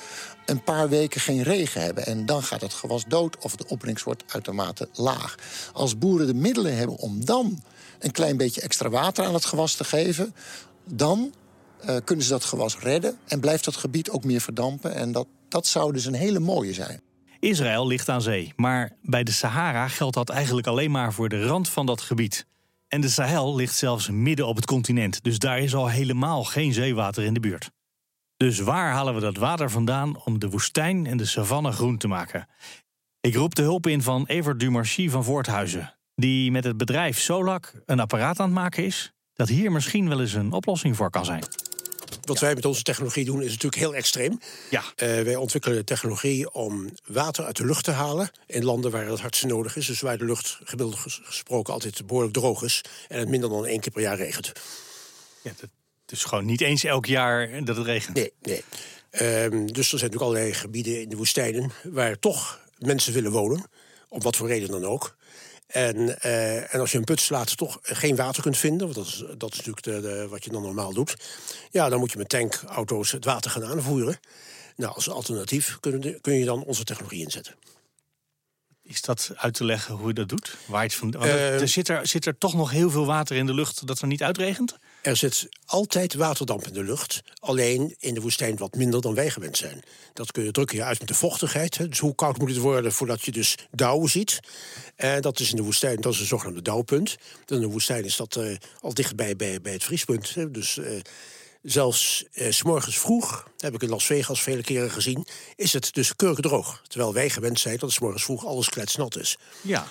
een 0.47 0.63
paar 0.65 0.89
weken 0.89 1.21
geen 1.21 1.43
regen 1.43 1.83
hebben. 1.83 2.07
En 2.07 2.27
dan 2.27 2.43
gaat 2.43 2.61
het 2.61 2.75
gewas 2.75 3.05
dood 3.09 3.39
of 3.39 3.57
de 3.57 3.65
opbrengst 3.69 4.05
wordt 4.05 4.25
uitermate 4.27 4.89
laag. 4.93 5.35
Als 5.73 5.99
boeren 5.99 6.27
de 6.27 6.35
middelen 6.35 6.77
hebben 6.77 6.97
om 6.97 7.25
dan 7.25 7.63
een 7.99 8.11
klein 8.11 8.37
beetje 8.37 8.61
extra 8.61 8.89
water 8.89 9.25
aan 9.25 9.35
het 9.35 9.45
gewas 9.45 9.75
te 9.75 9.85
geven, 9.85 10.35
dan 10.85 11.35
eh, 11.81 11.97
kunnen 12.05 12.25
ze 12.25 12.31
dat 12.31 12.45
gewas 12.45 12.79
redden 12.79 13.19
en 13.27 13.41
blijft 13.41 13.65
dat 13.65 13.77
gebied 13.77 14.11
ook 14.11 14.25
meer 14.25 14.41
verdampen. 14.41 14.95
En 14.95 15.13
dat, 15.13 15.27
dat 15.49 15.67
zou 15.67 15.93
dus 15.93 16.05
een 16.05 16.15
hele 16.15 16.39
mooie 16.39 16.75
zijn. 16.75 17.01
Israël 17.41 17.87
ligt 17.87 18.09
aan 18.09 18.23
zee, 18.23 18.53
maar 18.57 18.97
bij 19.03 19.25
de 19.25 19.33
Sahara 19.33 19.89
geldt 19.89 20.15
dat 20.15 20.29
eigenlijk 20.29 20.67
alleen 20.67 20.91
maar 20.91 21.13
voor 21.13 21.29
de 21.29 21.47
rand 21.47 21.69
van 21.69 21.87
dat 21.87 22.01
gebied. 22.01 22.47
En 22.89 23.01
de 23.01 23.09
Sahel 23.09 23.57
ligt 23.57 23.75
zelfs 23.75 24.11
midden 24.11 24.47
op 24.47 24.57
het 24.57 24.67
continent, 24.67 25.23
dus 25.23 25.39
daar 25.39 25.59
is 25.59 25.75
al 25.75 25.89
helemaal 25.89 26.45
geen 26.45 26.73
zeewater 26.73 27.25
in 27.25 27.35
de 27.35 27.41
buurt. 27.41 27.71
Dus 28.37 28.59
waar 28.59 28.93
halen 28.93 29.15
we 29.15 29.21
dat 29.21 29.37
water 29.37 29.71
vandaan 29.71 30.25
om 30.25 30.39
de 30.39 30.49
woestijn 30.49 31.07
en 31.07 31.17
de 31.17 31.25
savanne 31.25 31.73
groen 31.73 31.99
te 31.99 32.09
maken? 32.09 32.49
Ik 33.21 33.35
roep 33.35 33.55
de 33.55 33.63
hulp 33.63 33.87
in 33.87 34.03
van 34.03 34.27
Evert 34.27 34.61
Dumarcy 34.61 35.09
van 35.09 35.25
Voorthuizen, 35.25 35.97
die 36.15 36.51
met 36.51 36.65
het 36.65 36.77
bedrijf 36.77 37.19
Solac 37.19 37.73
een 37.87 38.01
apparaat 38.01 38.41
aan 38.41 38.47
het 38.47 38.55
maken 38.55 38.85
is 38.85 39.13
dat 39.35 39.49
hier 39.49 39.73
misschien 39.73 40.09
wel 40.09 40.21
eens 40.21 40.33
een 40.33 40.53
oplossing 40.53 40.97
voor 40.97 41.11
kan 41.11 41.25
zijn. 41.25 41.43
Wat 42.25 42.39
wij 42.39 42.55
met 42.55 42.65
onze 42.65 42.83
technologie 42.83 43.25
doen 43.25 43.43
is 43.43 43.49
natuurlijk 43.49 43.75
heel 43.83 43.95
extreem. 43.95 44.41
Ja, 44.71 44.83
Eh, 44.97 45.09
wij 45.23 45.37
ontwikkelen 45.37 45.85
technologie 45.85 46.53
om 46.53 46.91
water 47.07 47.45
uit 47.45 47.57
de 47.57 47.65
lucht 47.65 47.85
te 47.85 47.91
halen 47.91 48.31
in 48.47 48.65
landen 48.65 48.91
waar 48.91 49.07
het 49.07 49.21
hardst 49.21 49.45
nodig 49.45 49.77
is. 49.77 49.87
Dus 49.87 50.01
waar 50.01 50.19
de 50.19 50.25
lucht 50.25 50.59
gemiddeld 50.65 50.95
ges- 50.99 51.21
gesproken 51.23 51.73
altijd 51.73 52.07
behoorlijk 52.07 52.33
droog 52.35 52.63
is 52.63 52.81
en 53.09 53.19
het 53.19 53.29
minder 53.29 53.51
dan 53.51 53.67
één 53.67 53.81
keer 53.81 53.93
per 53.93 54.03
jaar 54.03 54.17
regent. 54.17 54.53
ja 55.43 55.53
dat 55.61 55.71
is 56.19 56.25
gewoon 56.25 56.45
niet 56.47 56.61
eens 56.61 56.85
elk 56.85 57.07
jaar 57.07 57.65
dat 57.65 57.77
het 57.77 57.87
regent. 57.87 58.17
Nee, 58.17 58.33
nee. 58.43 58.65
Ehm, 59.11 59.67
dus 59.67 59.93
er 59.93 59.99
zijn 59.99 60.11
natuurlijk 60.11 60.23
allerlei 60.23 60.53
gebieden 60.55 61.01
in 61.01 61.09
de 61.09 61.17
woestijnen 61.17 61.71
waar 61.83 62.19
toch 62.19 62.61
mensen 62.79 63.13
willen 63.13 63.31
wonen, 63.31 63.65
om 64.09 64.21
wat 64.23 64.37
voor 64.37 64.49
reden 64.49 64.69
dan 64.71 64.85
ook. 64.85 65.17
En, 65.71 66.21
eh, 66.21 66.75
en 66.75 66.81
als 66.81 66.93
je 66.93 66.99
een 66.99 67.05
put 67.05 67.21
slaat 67.21 67.57
toch 67.57 67.79
geen 67.83 68.17
water 68.17 68.43
kunt 68.43 68.57
vinden, 68.59 68.81
want 68.93 68.95
dat 68.95 69.07
is, 69.07 69.25
dat 69.39 69.53
is 69.53 69.57
natuurlijk 69.57 69.85
de, 69.85 70.01
de- 70.01 70.27
wat 70.29 70.45
je 70.45 70.51
dan 70.51 70.63
normaal 70.63 70.93
doet. 70.93 71.17
Ja, 71.71 71.89
dan 71.89 71.99
moet 71.99 72.13
je 72.13 72.19
met 72.19 72.29
tankauto's 72.29 73.11
het 73.11 73.25
water 73.25 73.51
gaan 73.51 73.65
aanvoeren. 73.65 74.21
Nou, 74.77 74.95
als 74.95 75.11
alternatief 75.11 75.77
kun, 75.81 76.19
kun 76.21 76.35
je 76.35 76.45
dan 76.45 76.63
onze 76.65 76.85
technologie 76.85 77.23
inzetten. 77.23 77.55
Is 78.83 79.03
dat 79.03 79.31
uit 79.37 79.55
te 79.55 79.65
leggen 79.65 79.95
hoe 79.95 80.09
je 80.09 80.15
dat 80.15 80.29
doet? 80.29 80.57
Waar 80.67 80.83
je 80.83 80.87
het 80.89 80.97
van, 80.97 81.11
want 81.11 81.25
er- 81.25 81.31
Eh, 81.37 81.61
er 81.61 81.69
zit, 81.69 81.89
er, 81.89 82.07
zit 82.07 82.27
er 82.27 82.39
toch 82.39 82.55
nog 82.55 82.71
heel 82.71 82.91
veel 82.91 83.07
water 83.07 83.37
in 83.37 83.47
de 83.47 83.55
lucht 83.55 83.87
dat 83.87 84.01
er 84.01 84.07
niet 84.07 84.23
uitregent? 84.23 84.77
Er 85.03 85.17
zit 85.17 85.49
altijd 85.67 86.15
waterdamp 86.15 86.67
in 86.67 86.73
de 86.73 86.83
lucht. 86.83 87.23
Alleen 87.39 87.95
in 87.99 88.15
de 88.15 88.21
woestijn 88.21 88.57
wat 88.57 88.75
minder 88.75 89.01
dan 89.01 89.15
wij 89.15 89.31
gewend 89.31 89.57
zijn. 89.57 89.83
Dat 90.13 90.33
kun 90.33 90.45
je 90.45 90.51
drukken 90.51 90.77
je 90.77 90.85
uit 90.85 90.99
met 90.99 91.09
de 91.09 91.15
vochtigheid. 91.15 91.89
Dus 91.89 91.99
hoe 91.99 92.15
koud 92.15 92.39
moet 92.39 92.49
het 92.49 92.59
worden 92.59 92.93
voordat 92.93 93.23
je 93.23 93.33
dus 93.33 93.55
dauw 93.71 94.07
ziet. 94.07 94.41
En 94.97 95.23
dat 95.23 95.41
is 95.41 95.51
in 95.51 95.57
de 95.57 95.63
woestijn, 95.63 96.01
dat 96.01 96.13
is 96.13 96.21
een 96.21 96.27
zogenaamde 96.27 96.63
dauwpunt. 96.63 97.17
In 97.47 97.61
de 97.61 97.67
woestijn 97.67 98.05
is 98.05 98.17
dat 98.17 98.37
eh, 98.37 98.57
al 98.81 98.95
dichtbij 98.95 99.37
bij, 99.37 99.61
bij 99.61 99.73
het 99.73 99.85
vriespunt. 99.85 100.35
hè. 100.35 100.51
Dus 100.51 100.79
eh, 100.79 101.01
zelfs 101.63 102.25
eh, 102.33 102.51
s 102.51 102.63
morgens 102.63 102.99
vroeg, 102.99 103.49
heb 103.59 103.75
ik 103.75 103.83
in 103.83 103.89
Las 103.89 104.07
Vegas 104.07 104.43
vele 104.43 104.63
keren 104.63 104.91
gezien... 104.91 105.27
is 105.57 105.73
het 105.73 105.95
dus 105.95 106.17
kurkendroog. 106.17 106.83
Terwijl 106.87 107.13
wij 107.13 107.31
gewend 107.31 107.61
zijn 107.61 107.79
dat 107.79 107.93
s 107.93 107.99
morgens 107.99 108.25
vroeg 108.25 108.47
alles 108.47 108.69
kletsnat 108.69 109.17
is. 109.17 109.37
Ja. 109.61 109.87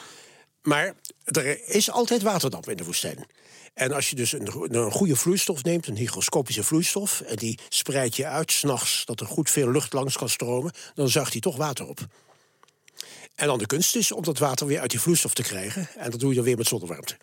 Maar 0.61 0.93
er 1.25 1.67
is 1.67 1.91
altijd 1.91 2.21
waterdamp 2.21 2.69
in 2.69 2.77
de 2.77 2.83
woestijn. 2.83 3.25
En 3.79 3.91
als 3.91 4.09
je 4.09 4.15
dus 4.15 4.31
een, 4.31 4.75
een 4.75 4.91
goede 4.91 5.15
vloeistof 5.15 5.63
neemt, 5.63 5.87
een 5.87 5.95
hygroscopische 5.95 6.63
vloeistof... 6.63 7.21
en 7.21 7.35
die 7.35 7.59
spreid 7.69 8.15
je 8.15 8.25
uit 8.25 8.51
s'nachts, 8.51 9.05
dat 9.05 9.19
er 9.19 9.25
goed 9.25 9.49
veel 9.49 9.71
lucht 9.71 9.93
langs 9.93 10.17
kan 10.17 10.29
stromen... 10.29 10.71
dan 10.93 11.09
zuigt 11.09 11.31
die 11.31 11.41
toch 11.41 11.55
water 11.55 11.87
op. 11.87 11.99
En 13.35 13.47
dan 13.47 13.57
de 13.57 13.65
kunst 13.65 13.95
is 13.95 14.11
om 14.11 14.23
dat 14.23 14.37
water 14.37 14.67
weer 14.67 14.79
uit 14.79 14.89
die 14.89 14.99
vloeistof 14.99 15.33
te 15.33 15.41
krijgen. 15.41 15.87
En 15.95 16.11
dat 16.11 16.19
doe 16.19 16.29
je 16.29 16.35
dan 16.35 16.43
weer 16.43 16.57
met 16.57 16.67
zonnewarmte. 16.67 17.17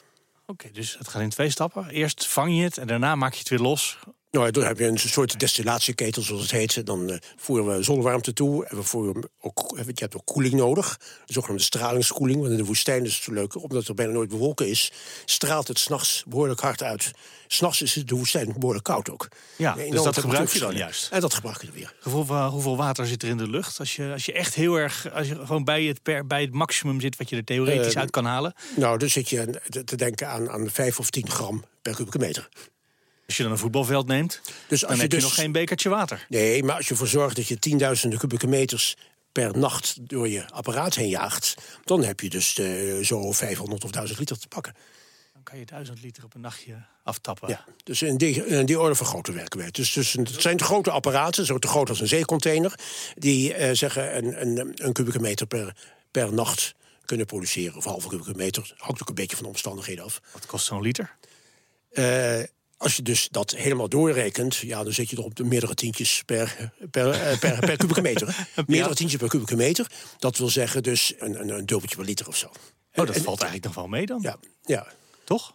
Oké, 0.47 0.71
dus 0.73 0.97
het 0.99 1.09
gaat 1.09 1.23
in 1.23 1.29
twee 1.29 1.51
stappen. 1.51 1.89
Eerst 1.89 2.27
vang 2.27 2.57
je 2.57 2.63
het 2.63 2.79
en 2.79 2.87
daarna 2.87 3.15
maak 3.15 3.33
je 3.33 3.39
het 3.39 3.49
weer 3.49 3.59
los. 3.59 3.99
Nou, 4.37 4.51
dan 4.51 4.65
heb 4.65 4.79
je 4.79 4.87
een 4.87 4.99
soort 4.99 5.41
destillatieketel, 5.41 6.23
zoals 6.23 6.43
het 6.43 6.51
heet. 6.51 6.87
Dan 6.87 7.11
eh, 7.11 7.17
voeren 7.37 7.77
we 7.77 7.83
zonnewarmte 7.83 8.33
toe. 8.33 8.67
En 8.67 8.77
we 8.77 8.83
voeren 8.83 9.31
ook, 9.41 9.73
je 9.77 9.93
hebt 9.95 10.17
ook 10.17 10.25
koeling 10.25 10.55
nodig. 10.55 10.97
De 11.27 11.33
zogenaamde 11.33 11.63
stralingskoeling. 11.63 12.41
Want 12.41 12.51
in 12.51 12.57
de 12.57 12.65
woestijn 12.65 13.05
is 13.05 13.15
het 13.15 13.23
zo 13.23 13.33
leuk, 13.33 13.63
omdat 13.63 13.89
er 13.89 13.95
bijna 13.95 14.13
nooit 14.13 14.29
bewolken 14.29 14.69
is... 14.69 14.93
straalt 15.25 15.69
het 15.69 15.79
s'nachts 15.79 16.25
behoorlijk 16.29 16.61
hard 16.61 16.83
uit. 16.83 17.11
S'nachts 17.47 17.83
is 17.83 17.93
de 17.93 18.15
woestijn 18.15 18.55
behoorlijk 18.59 18.85
koud 18.85 19.11
ook. 19.11 19.29
Ja, 19.57 19.75
dus 19.75 20.03
dat 20.03 20.19
gebruik 20.19 20.49
je 20.49 20.59
dan 20.59 20.77
juist. 20.77 21.09
En 21.11 21.21
dat 21.21 21.35
gebruik 21.35 21.61
je 21.61 21.67
dan 21.67 21.77
weer. 21.77 21.95
Hoeveel, 22.03 22.47
hoeveel 22.49 22.77
water 22.77 23.07
zit 23.07 23.23
er 23.23 23.29
in 23.29 23.37
de 23.37 23.49
lucht? 23.49 23.79
Als 23.79 23.97
je, 23.97 24.13
als 24.13 24.27
je 24.27 24.33
echt 24.33 24.55
heel 24.55 24.75
erg, 24.77 25.13
als 25.13 25.29
je 25.29 25.35
gewoon 25.35 25.65
bij 25.65 25.85
het, 25.85 26.03
per, 26.03 26.27
bij 26.27 26.41
het 26.41 26.53
maximum 26.53 27.01
zit 27.01 27.17
wat 27.17 27.29
je 27.29 27.37
er 27.37 27.45
theoretisch 27.45 27.95
Eh, 27.95 28.01
uit 28.01 28.11
kan 28.11 28.25
halen. 28.25 28.55
Nou, 28.77 28.99
dan 28.99 29.09
zit 29.09 29.29
je 29.29 29.61
te 29.85 29.97
denken 29.97 30.29
aan, 30.29 30.51
aan 30.51 30.71
5 30.71 30.99
of 30.99 31.11
10 31.11 31.31
gram 31.31 31.65
per 31.83 31.95
kubieke 31.95 32.19
meter. 32.19 32.49
Als 33.27 33.37
je 33.37 33.43
dan 33.43 33.53
een 33.53 33.59
voetbalveld 33.59 34.07
neemt, 34.07 34.41
Dus 34.69 34.81
dan 34.81 34.89
als 34.89 34.99
je 34.99 35.03
heb 35.03 35.13
je 35.13 35.19
dus- 35.19 35.27
nog 35.27 35.35
geen 35.35 35.53
bekertje 35.53 35.89
water. 35.89 36.27
Nee, 36.29 36.63
maar 36.63 36.77
als 36.77 36.85
je 36.85 36.91
ervoor 36.91 37.07
zorgt 37.07 37.37
dat 37.37 37.47
je 37.47 37.59
tienduizenden 37.59 38.19
kubieke 38.19 38.47
meters 38.47 38.97
per 39.33 39.59
nacht 39.59 40.09
door 40.09 40.29
je 40.29 40.51
apparaat 40.51 40.95
heen 40.95 41.09
jaagt, 41.09 41.55
dan 41.85 42.05
heb 42.05 42.21
je 42.21 42.29
dus 42.29 42.59
eh, 42.59 43.05
zo 43.05 43.33
500 43.33 43.85
of 43.85 43.91
1000 43.91 44.19
liter 44.19 44.39
te 44.39 44.49
pakken. 44.49 44.75
Dan 45.33 45.43
kan 45.43 45.59
je 45.59 45.65
duizend 45.67 46.03
liter 46.03 46.25
op 46.25 46.35
een 46.35 46.41
nachtje 46.41 46.85
aftappen. 47.03 47.49
Ja, 47.49 47.65
dus 47.85 48.03
in 48.03 48.17
die, 48.17 48.47
in 48.47 48.67
die 48.67 48.81
orde 48.81 48.95
van 48.95 49.07
grootte 49.07 49.33
werken 49.33 49.59
wij. 49.59 49.71
Dus, 49.71 49.93
dus 49.93 50.13
het 50.13 50.35
zijn 50.39 50.61
grote 50.61 50.91
apparaten, 50.91 51.47
zo 51.47 51.59
te 51.59 51.69
groot 51.69 51.89
als 51.89 52.01
een 52.01 52.09
zeecontainer, 52.09 52.79
die 53.15 53.55
eh, 53.55 53.75
zeggen 53.75 54.17
een, 54.17 54.59
een, 54.59 54.73
een 54.75 54.93
kubieke 54.93 55.21
meter 55.21 55.47
per, 55.47 55.77
per 56.11 56.33
nacht 56.33 56.75
kunnen 57.05 57.27
produceren. 57.27 57.77
Of 57.77 57.85
een 57.85 57.91
halve 57.91 58.09
kubieke 58.09 58.35
meter. 58.35 58.75
Hangt 58.77 59.03
ook 59.03 59.09
een 59.09 59.15
beetje 59.15 59.37
van 59.37 59.45
de 59.45 59.51
omstandigheden 59.51 60.05
af. 60.05 60.21
Wat 60.33 60.47
kost 60.47 60.67
zo'n 60.67 60.83
liter? 60.83 61.17
Eh, 61.91 62.41
als 62.77 62.97
je 62.97 63.03
dus 63.03 63.29
dat 63.31 63.51
helemaal 63.51 63.89
doorrekent, 63.89 64.57
ja, 64.57 64.85
dan 64.85 64.93
zit 64.93 65.11
je 65.11 65.17
toch 65.17 65.25
op 65.25 65.35
de 65.35 65.45
meerdere 65.45 65.75
tientjes 65.75 66.23
per, 66.27 66.73
per, 66.91 67.11
eh, 67.11 67.39
per, 67.39 67.59
per 67.59 67.77
kubieke 67.83 68.01
meter. 68.03 68.49
Meerdere 68.67 68.95
tientjes 68.95 69.21
per 69.21 69.29
kubieke 69.29 69.57
meter. 69.57 69.91
Dat 70.19 70.37
wil 70.39 70.49
zeggen 70.49 70.83
dus 70.83 71.13
een, 71.19 71.41
een, 71.41 71.49
een 71.49 71.67
dubbeltje 71.67 71.97
per 71.97 72.05
liter 72.05 72.29
of 72.29 72.37
zo. 72.37 72.47
Oh, 72.47 73.07
dat 73.07 73.09
En- 73.17 73.23
valt 73.23 73.41
eigenlijk 73.41 73.65
nog 73.65 73.75
wel 73.75 73.87
mee 73.87 74.07
dan, 74.07 74.21
Ja, 74.23 74.37
ja. 74.65 74.87
toch? 75.25 75.55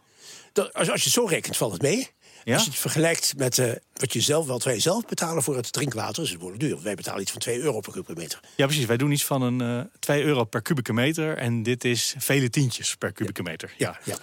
Dat, 0.53 0.73
als, 0.73 0.89
als 0.89 0.99
je 0.99 1.05
het 1.05 1.13
zo 1.13 1.25
rekent, 1.25 1.57
valt 1.57 1.71
het 1.73 1.81
mee. 1.81 2.09
Ja? 2.43 2.53
Als 2.53 2.63
je 2.63 2.69
het 2.69 2.79
vergelijkt 2.79 3.33
met 3.37 3.57
eh, 3.57 3.71
wat 3.93 4.13
je 4.13 4.21
zelf, 4.21 4.45
wat 4.47 4.63
wij 4.63 4.79
zelf 4.79 5.05
betalen 5.05 5.43
voor 5.43 5.55
het 5.55 5.71
drinkwater, 5.73 6.23
is 6.23 6.29
het 6.29 6.37
behoorlijk 6.37 6.63
duur. 6.63 6.81
Wij 6.81 6.95
betalen 6.95 7.21
iets 7.21 7.31
van 7.31 7.39
2 7.41 7.59
euro 7.59 7.79
per 7.79 7.91
kubieke 7.91 8.21
meter. 8.21 8.39
Ja, 8.55 8.65
precies. 8.65 8.85
Wij 8.85 8.97
doen 8.97 9.11
iets 9.11 9.25
van 9.25 9.41
een 9.41 9.61
eh 9.61 9.85
2 9.99 10.23
euro 10.23 10.43
per 10.43 10.61
kubieke 10.61 10.93
meter. 10.93 11.37
En 11.37 11.63
dit 11.63 11.83
is 11.83 12.15
vele 12.17 12.49
tientjes 12.49 12.95
per 12.95 13.11
kubieke 13.11 13.43
meter. 13.43 13.73
Ja, 13.77 13.99
ja. 14.05 14.17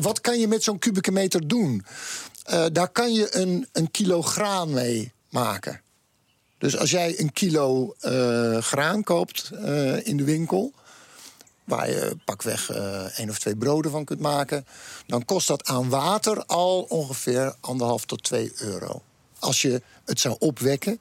Wat 0.00 0.20
kan 0.20 0.38
je 0.40 0.46
met 0.48 0.62
zo'n 0.62 0.78
kubieke 0.78 1.10
meter 1.12 1.48
doen? 1.48 1.84
Eh, 2.46 2.64
daar 2.72 2.88
kan 2.88 3.12
je 3.12 3.36
een, 3.36 3.68
een 3.72 3.90
kilo 3.90 4.22
graan 4.22 4.70
mee 4.70 5.12
maken. 5.30 5.80
Dus 6.58 6.76
als 6.78 6.90
jij 6.90 7.20
een 7.20 7.32
kilo 7.32 7.94
eh, 8.00 8.58
graan 8.58 9.02
koopt 9.02 9.50
eh, 9.50 10.06
in 10.06 10.16
de 10.16 10.24
winkel... 10.24 10.72
waar 11.64 11.90
je 11.90 12.16
pakweg 12.24 12.70
één 13.16 13.28
of 13.28 13.38
twee 13.38 13.56
broden 13.56 13.90
van 13.90 14.04
kunt 14.04 14.20
maken... 14.20 14.66
dan 15.06 15.24
kost 15.24 15.48
dat 15.48 15.68
aan 15.68 15.88
water 15.88 16.44
al 16.44 16.82
ongeveer 16.82 17.54
anderhalf 17.60 18.04
tot 18.04 18.22
twee 18.22 18.52
euro. 18.56 19.02
Als 19.38 19.62
je 19.62 19.82
het 20.04 20.20
zou 20.20 20.36
opwekken 20.38 21.00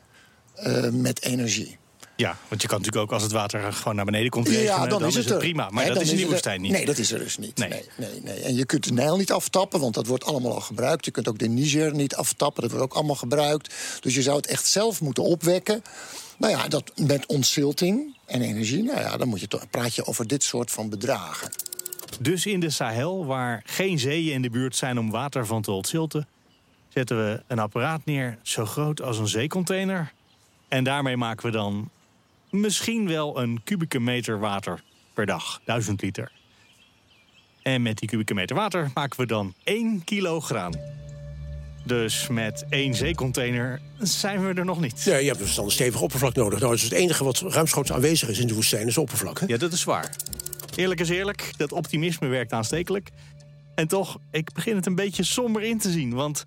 met 0.92 1.22
energie. 1.22 1.78
Ja, 2.16 2.38
want 2.48 2.62
je 2.62 2.68
kan 2.68 2.78
natuurlijk 2.78 3.06
ook 3.06 3.12
als 3.14 3.24
het 3.24 3.32
water 3.32 3.74
gewoon 3.74 3.96
naar 3.96 4.06
beneden 4.06 4.30
komt 4.30 4.48
regenen, 4.48 4.66
Ja, 4.66 4.86
dan, 4.86 5.06
is 5.06 5.16
het, 5.16 5.30
er. 5.30 5.38
prima. 5.38 5.70
Maar 5.70 5.86
dat 5.88 6.02
is 6.02 6.12
in 6.12 6.20
het 6.20 6.28
woestijn 6.28 6.62
niet. 6.62 6.72
Nee, 6.72 6.86
dat 6.86 6.98
is 6.98 7.12
er 7.12 7.20
dus 7.20 7.38
niet. 7.38 7.58
Nee. 7.58 7.70
Nee. 7.70 7.84
Nee, 7.98 8.22
nee, 8.24 8.40
En 8.40 8.56
je 8.56 8.66
kunt 8.66 8.84
de 8.84 8.94
Nijl 8.94 9.18
niet 9.18 9.32
aftappen, 9.32 9.80
want 9.80 9.94
dat 9.94 10.08
wordt 10.08 10.24
allemaal 10.24 10.54
al 10.54 10.60
gebruikt. 10.62 11.06
Je 11.06 11.12
kunt 11.12 11.28
ook 11.28 11.38
de 11.38 11.48
Niger 11.48 11.96
niet 11.96 12.16
aftappen, 12.16 12.62
dat 12.62 12.72
wordt 12.72 12.86
ook 12.86 12.94
allemaal 12.94 13.16
gebruikt. 13.16 13.74
Dus 14.02 14.16
je 14.16 14.22
zou 14.22 14.38
het 14.38 14.48
echt 14.48 14.68
zelf 14.68 15.02
moeten 15.02 15.24
opwekken. 15.24 15.84
Nou 16.38 16.54
ja, 16.54 16.68
dat 16.68 16.92
met 16.96 17.26
ontzilting 17.26 18.16
en 18.26 18.42
energie, 18.42 18.84
nou 18.84 19.00
ja, 19.00 19.18
dan 19.18 19.28
moet 19.28 19.40
je 19.40 19.48
toch, 19.48 19.70
praat 19.70 19.96
je 19.96 20.06
over 20.06 20.28
dit 20.28 20.44
soort 20.44 20.72
van 20.72 20.90
bedragen. 20.90 21.50
Dus 22.20 22.46
in 22.46 22.60
de 22.60 22.70
Sahel, 22.70 23.26
waar 23.26 23.62
geen 23.66 24.00
zeeën 24.00 24.34
in 24.34 24.42
de 24.42 24.50
buurt 24.50 24.76
zijn 24.76 25.00
om 25.00 25.12
water 25.12 25.46
van 25.46 25.62
te 25.62 25.72
ontzilten, 25.72 26.28
zetten 26.90 27.18
we 27.18 27.42
een 27.48 27.60
apparaat 27.60 28.06
neer 28.06 28.38
zo 28.42 28.66
groot 28.66 29.02
als 29.02 29.18
een 29.18 29.28
zeecontainer. 29.28 30.14
En 30.68 30.84
daarmee 30.84 31.18
maken 31.18 31.46
we 31.46 31.52
dan 31.52 31.90
misschien 32.60 33.08
wel 33.08 33.40
een 33.42 33.64
kubieke 33.64 34.00
meter 34.00 34.40
water 34.40 34.84
per 35.14 35.26
dag, 35.26 35.62
1000 35.66 36.02
liter. 36.02 36.32
En 37.62 37.82
met 37.82 37.98
die 37.98 38.10
kubieke 38.10 38.34
meter 38.34 38.56
water 38.56 38.92
maken 38.94 39.20
we 39.20 39.26
dan 39.26 39.54
1 39.64 40.04
kilo 40.04 40.40
graan. 40.40 40.74
Dus 41.86 42.28
met 42.28 42.66
één 42.70 42.94
zeecontainer 42.94 43.82
zijn 44.00 44.48
we 44.48 44.54
er 44.54 44.66
nog 44.66 44.80
niet. 44.80 45.04
Ja, 45.04 45.16
je 45.16 45.28
hebt 45.28 45.40
dus 45.40 45.56
dan 45.56 45.66
een 45.66 45.72
stevig 45.72 46.02
oppervlak 46.02 46.36
nodig. 46.36 46.60
Nou, 46.60 46.72
dus 46.72 46.82
het 46.82 46.92
enige 46.92 47.24
wat 47.24 47.40
ruimschoots 47.40 47.92
aanwezig 47.92 48.30
is 48.30 48.40
in 48.40 48.48
de 48.48 48.54
woestijn 48.54 48.88
is 48.88 48.98
oppervlak. 48.98 49.40
Hè? 49.40 49.46
Ja, 49.46 49.58
dat 49.58 49.72
is 49.72 49.84
waar. 49.84 50.16
Eerlijk 50.76 51.00
is 51.00 51.10
eerlijk, 51.10 51.54
dat 51.58 51.72
optimisme 51.72 52.28
werkt 52.28 52.54
aanstekelijk. 52.54 53.10
En 53.76 53.88
toch, 53.88 54.18
ik 54.32 54.54
begin 54.54 54.76
het 54.76 54.86
een 54.86 54.96
beetje 54.96 55.24
somber 55.24 55.62
in 55.64 55.78
te 55.78 55.92
zien. 55.92 56.14
Want 56.14 56.46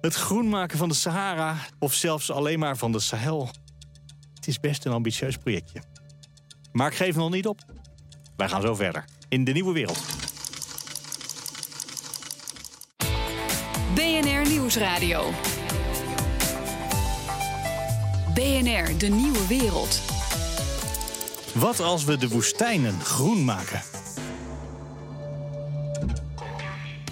het 0.00 0.14
groen 0.14 0.48
maken 0.48 0.78
van 0.78 0.88
de 0.88 0.94
Sahara, 0.94 1.56
of 1.78 1.94
zelfs 1.94 2.30
alleen 2.30 2.58
maar 2.58 2.76
van 2.76 2.92
de 2.92 3.00
Sahel... 3.00 3.50
het 4.40 4.48
is 4.48 4.60
best 4.60 4.84
een 4.84 4.92
ambitieus 4.92 5.36
projectje. 5.36 5.82
Maar 6.72 6.90
ik 6.90 6.96
geef 6.96 7.16
nog 7.16 7.30
niet 7.30 7.46
op. 7.46 7.60
Wij 8.36 8.48
gaan 8.48 8.62
zo 8.62 8.74
verder. 8.74 9.04
In 9.28 9.44
de 9.44 9.52
nieuwe 9.52 9.72
wereld. 9.72 10.02
BNR 13.94 14.48
Nieuwsradio. 14.48 15.30
BNR, 18.34 18.98
de 18.98 19.08
nieuwe 19.08 19.46
wereld. 19.46 20.00
Wat 21.54 21.80
als 21.80 22.04
we 22.04 22.16
de 22.16 22.28
woestijnen 22.28 23.00
groen 23.00 23.44
maken? 23.44 23.80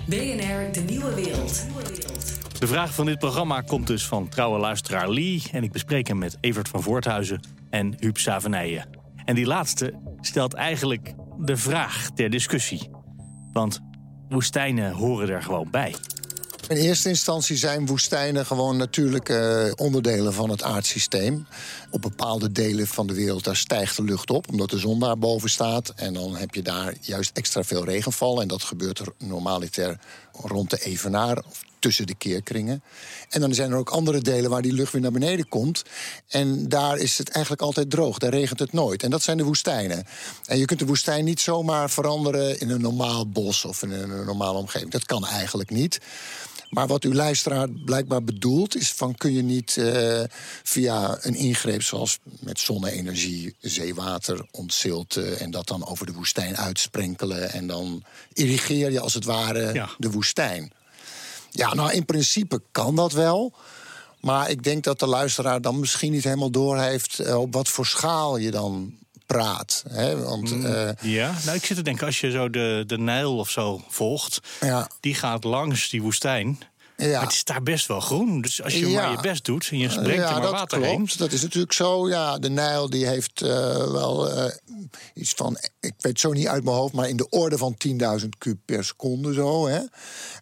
BNR, 0.06 0.72
de 0.72 0.82
nieuwe 0.86 1.14
wereld. 1.14 1.66
De 2.58 2.66
vraag 2.66 2.94
van 2.94 3.06
dit 3.06 3.18
programma 3.18 3.60
komt 3.60 3.86
dus 3.86 4.06
van 4.06 4.28
trouwe 4.28 4.58
luisteraar 4.58 5.10
Lee... 5.10 5.42
en 5.52 5.62
ik 5.62 5.72
bespreek 5.72 6.06
hem 6.06 6.18
met 6.18 6.36
Evert 6.40 6.68
van 6.68 6.82
Voorthuizen 6.82 7.40
en 7.70 7.94
Huub 7.98 8.18
Savenijen. 8.18 8.88
En 9.24 9.34
die 9.34 9.46
laatste 9.46 9.94
stelt 10.20 10.54
eigenlijk 10.54 11.14
de 11.38 11.56
vraag 11.56 12.10
ter 12.14 12.30
discussie. 12.30 12.90
Want 13.52 13.80
woestijnen 14.28 14.92
horen 14.92 15.28
er 15.28 15.42
gewoon 15.42 15.70
bij. 15.70 15.94
In 16.68 16.76
eerste 16.76 17.08
instantie 17.08 17.56
zijn 17.56 17.86
woestijnen 17.86 18.46
gewoon 18.46 18.76
natuurlijke 18.76 19.34
eh, 19.36 19.86
onderdelen 19.86 20.32
van 20.32 20.50
het 20.50 20.62
aardsysteem. 20.62 21.46
Op 21.90 22.02
bepaalde 22.02 22.52
delen 22.52 22.86
van 22.86 23.06
de 23.06 23.14
wereld 23.14 23.44
daar 23.44 23.56
stijgt 23.56 23.96
de 23.96 24.02
lucht 24.02 24.30
op, 24.30 24.48
omdat 24.50 24.70
de 24.70 24.78
zon 24.78 25.00
daar 25.00 25.18
boven 25.18 25.50
staat. 25.50 25.92
En 25.96 26.14
dan 26.14 26.36
heb 26.36 26.54
je 26.54 26.62
daar 26.62 26.94
juist 27.00 27.36
extra 27.36 27.64
veel 27.64 27.84
regenval. 27.84 28.40
En 28.40 28.48
dat 28.48 28.62
gebeurt 28.62 28.98
er 28.98 29.12
normaliter 29.18 29.98
rond 30.32 30.70
de 30.70 30.78
evenaar 30.84 31.42
of 31.48 31.66
tussen 31.78 32.06
de 32.06 32.14
keerkringen. 32.14 32.82
En 33.28 33.40
dan 33.40 33.54
zijn 33.54 33.70
er 33.70 33.76
ook 33.76 33.90
andere 33.90 34.20
delen 34.20 34.50
waar 34.50 34.62
die 34.62 34.72
lucht 34.72 34.92
weer 34.92 35.02
naar 35.02 35.12
beneden 35.12 35.48
komt. 35.48 35.82
En 36.28 36.68
daar 36.68 36.96
is 36.98 37.18
het 37.18 37.28
eigenlijk 37.28 37.64
altijd 37.64 37.90
droog, 37.90 38.18
daar 38.18 38.30
regent 38.30 38.58
het 38.58 38.72
nooit. 38.72 39.02
En 39.02 39.10
dat 39.10 39.22
zijn 39.22 39.36
de 39.36 39.44
woestijnen. 39.44 40.06
En 40.46 40.58
je 40.58 40.64
kunt 40.64 40.78
de 40.78 40.86
woestijn 40.86 41.24
niet 41.24 41.40
zomaar 41.40 41.90
veranderen 41.90 42.60
in 42.60 42.70
een 42.70 42.80
normaal 42.80 43.28
bos 43.28 43.64
of 43.64 43.82
in 43.82 43.90
een 43.90 44.24
normale 44.24 44.58
omgeving. 44.58 44.90
Dat 44.90 45.04
kan 45.06 45.26
eigenlijk 45.26 45.70
niet. 45.70 45.98
Maar 46.68 46.86
wat 46.86 47.04
uw 47.04 47.12
luisteraar 47.12 47.68
blijkbaar 47.70 48.24
bedoelt, 48.24 48.76
is 48.76 48.92
van 48.92 49.14
kun 49.14 49.32
je 49.32 49.42
niet 49.42 49.76
eh, 49.76 50.20
via 50.62 51.18
een 51.20 51.34
ingreep 51.34 51.82
zoals 51.82 52.18
met 52.40 52.60
zonne-energie, 52.60 53.54
zeewater 53.60 54.46
ontzilten 54.50 55.38
en 55.38 55.50
dat 55.50 55.66
dan 55.66 55.86
over 55.86 56.06
de 56.06 56.12
woestijn 56.12 56.56
uitsprenkelen 56.56 57.52
en 57.52 57.66
dan 57.66 58.02
irrigeer 58.32 58.92
je 58.92 59.00
als 59.00 59.14
het 59.14 59.24
ware 59.24 59.72
Ja. 59.72 59.88
de 59.98 60.10
woestijn. 60.10 60.72
Ja, 61.50 61.74
nou 61.74 61.92
in 61.92 62.04
principe 62.04 62.62
kan 62.72 62.96
dat 62.96 63.12
wel. 63.12 63.54
Maar 64.20 64.50
ik 64.50 64.62
denk 64.62 64.84
dat 64.84 64.98
de 64.98 65.06
luisteraar 65.06 65.60
dan 65.60 65.80
misschien 65.80 66.12
niet 66.12 66.24
helemaal 66.24 66.50
doorheeft 66.50 67.18
eh, 67.18 67.40
op 67.40 67.52
wat 67.52 67.68
voor 67.68 67.86
schaal 67.86 68.36
je 68.36 68.50
dan 68.50 68.94
praat. 69.26 69.84
Hè? 69.88 70.22
Want 70.22 70.64
eh, 70.64 70.90
Ja, 71.00 71.34
nou 71.44 71.56
ik 71.56 71.64
zit 71.64 71.76
te 71.76 71.82
denken, 71.82 72.06
als 72.06 72.20
je 72.20 72.30
zo 72.30 72.50
de, 72.50 72.84
de 72.86 72.98
Nijl 72.98 73.36
of 73.36 73.50
zo 73.50 73.82
volgt... 73.88 74.40
ja, 74.60 74.90
die 75.00 75.14
gaat 75.14 75.44
langs 75.44 75.88
die 75.88 76.02
woestijn... 76.02 76.58
ja. 77.06 77.10
Maar 77.12 77.22
het 77.22 77.32
is 77.32 77.44
daar 77.44 77.62
best 77.62 77.86
wel 77.86 78.00
groen. 78.00 78.40
Dus 78.40 78.62
als 78.62 78.72
je 78.72 78.90
Ja. 78.90 79.02
maar 79.02 79.10
je 79.10 79.20
best 79.22 79.44
doet 79.44 79.68
en 79.70 79.78
je 79.78 79.88
brengt 79.88 80.24
er 80.24 80.32
maar 80.32 80.40
dat 80.40 80.50
water 80.50 80.78
klopt. 80.78 80.92
heen... 80.92 81.08
Dat 81.18 81.32
is 81.32 81.42
natuurlijk 81.42 81.72
zo. 81.72 82.08
Ja, 82.08 82.38
de 82.38 82.50
Nijl 82.50 82.90
die 82.90 83.06
heeft 83.06 83.42
eh, 83.42 83.48
wel 83.90 84.30
eh, 84.30 84.52
iets 85.14 85.32
van, 85.36 85.58
ik 85.80 85.92
weet 85.98 86.20
zo 86.20 86.32
niet 86.32 86.46
uit 86.46 86.64
mijn 86.64 86.76
hoofd, 86.76 86.92
maar 86.94 87.08
in 87.08 87.16
de 87.16 87.28
orde 87.28 87.58
van 87.58 87.76
10.000 88.20 88.28
kub 88.38 88.56
per 88.64 88.84
seconde 88.84 89.32
zo. 89.34 89.66
Hè. 89.68 89.80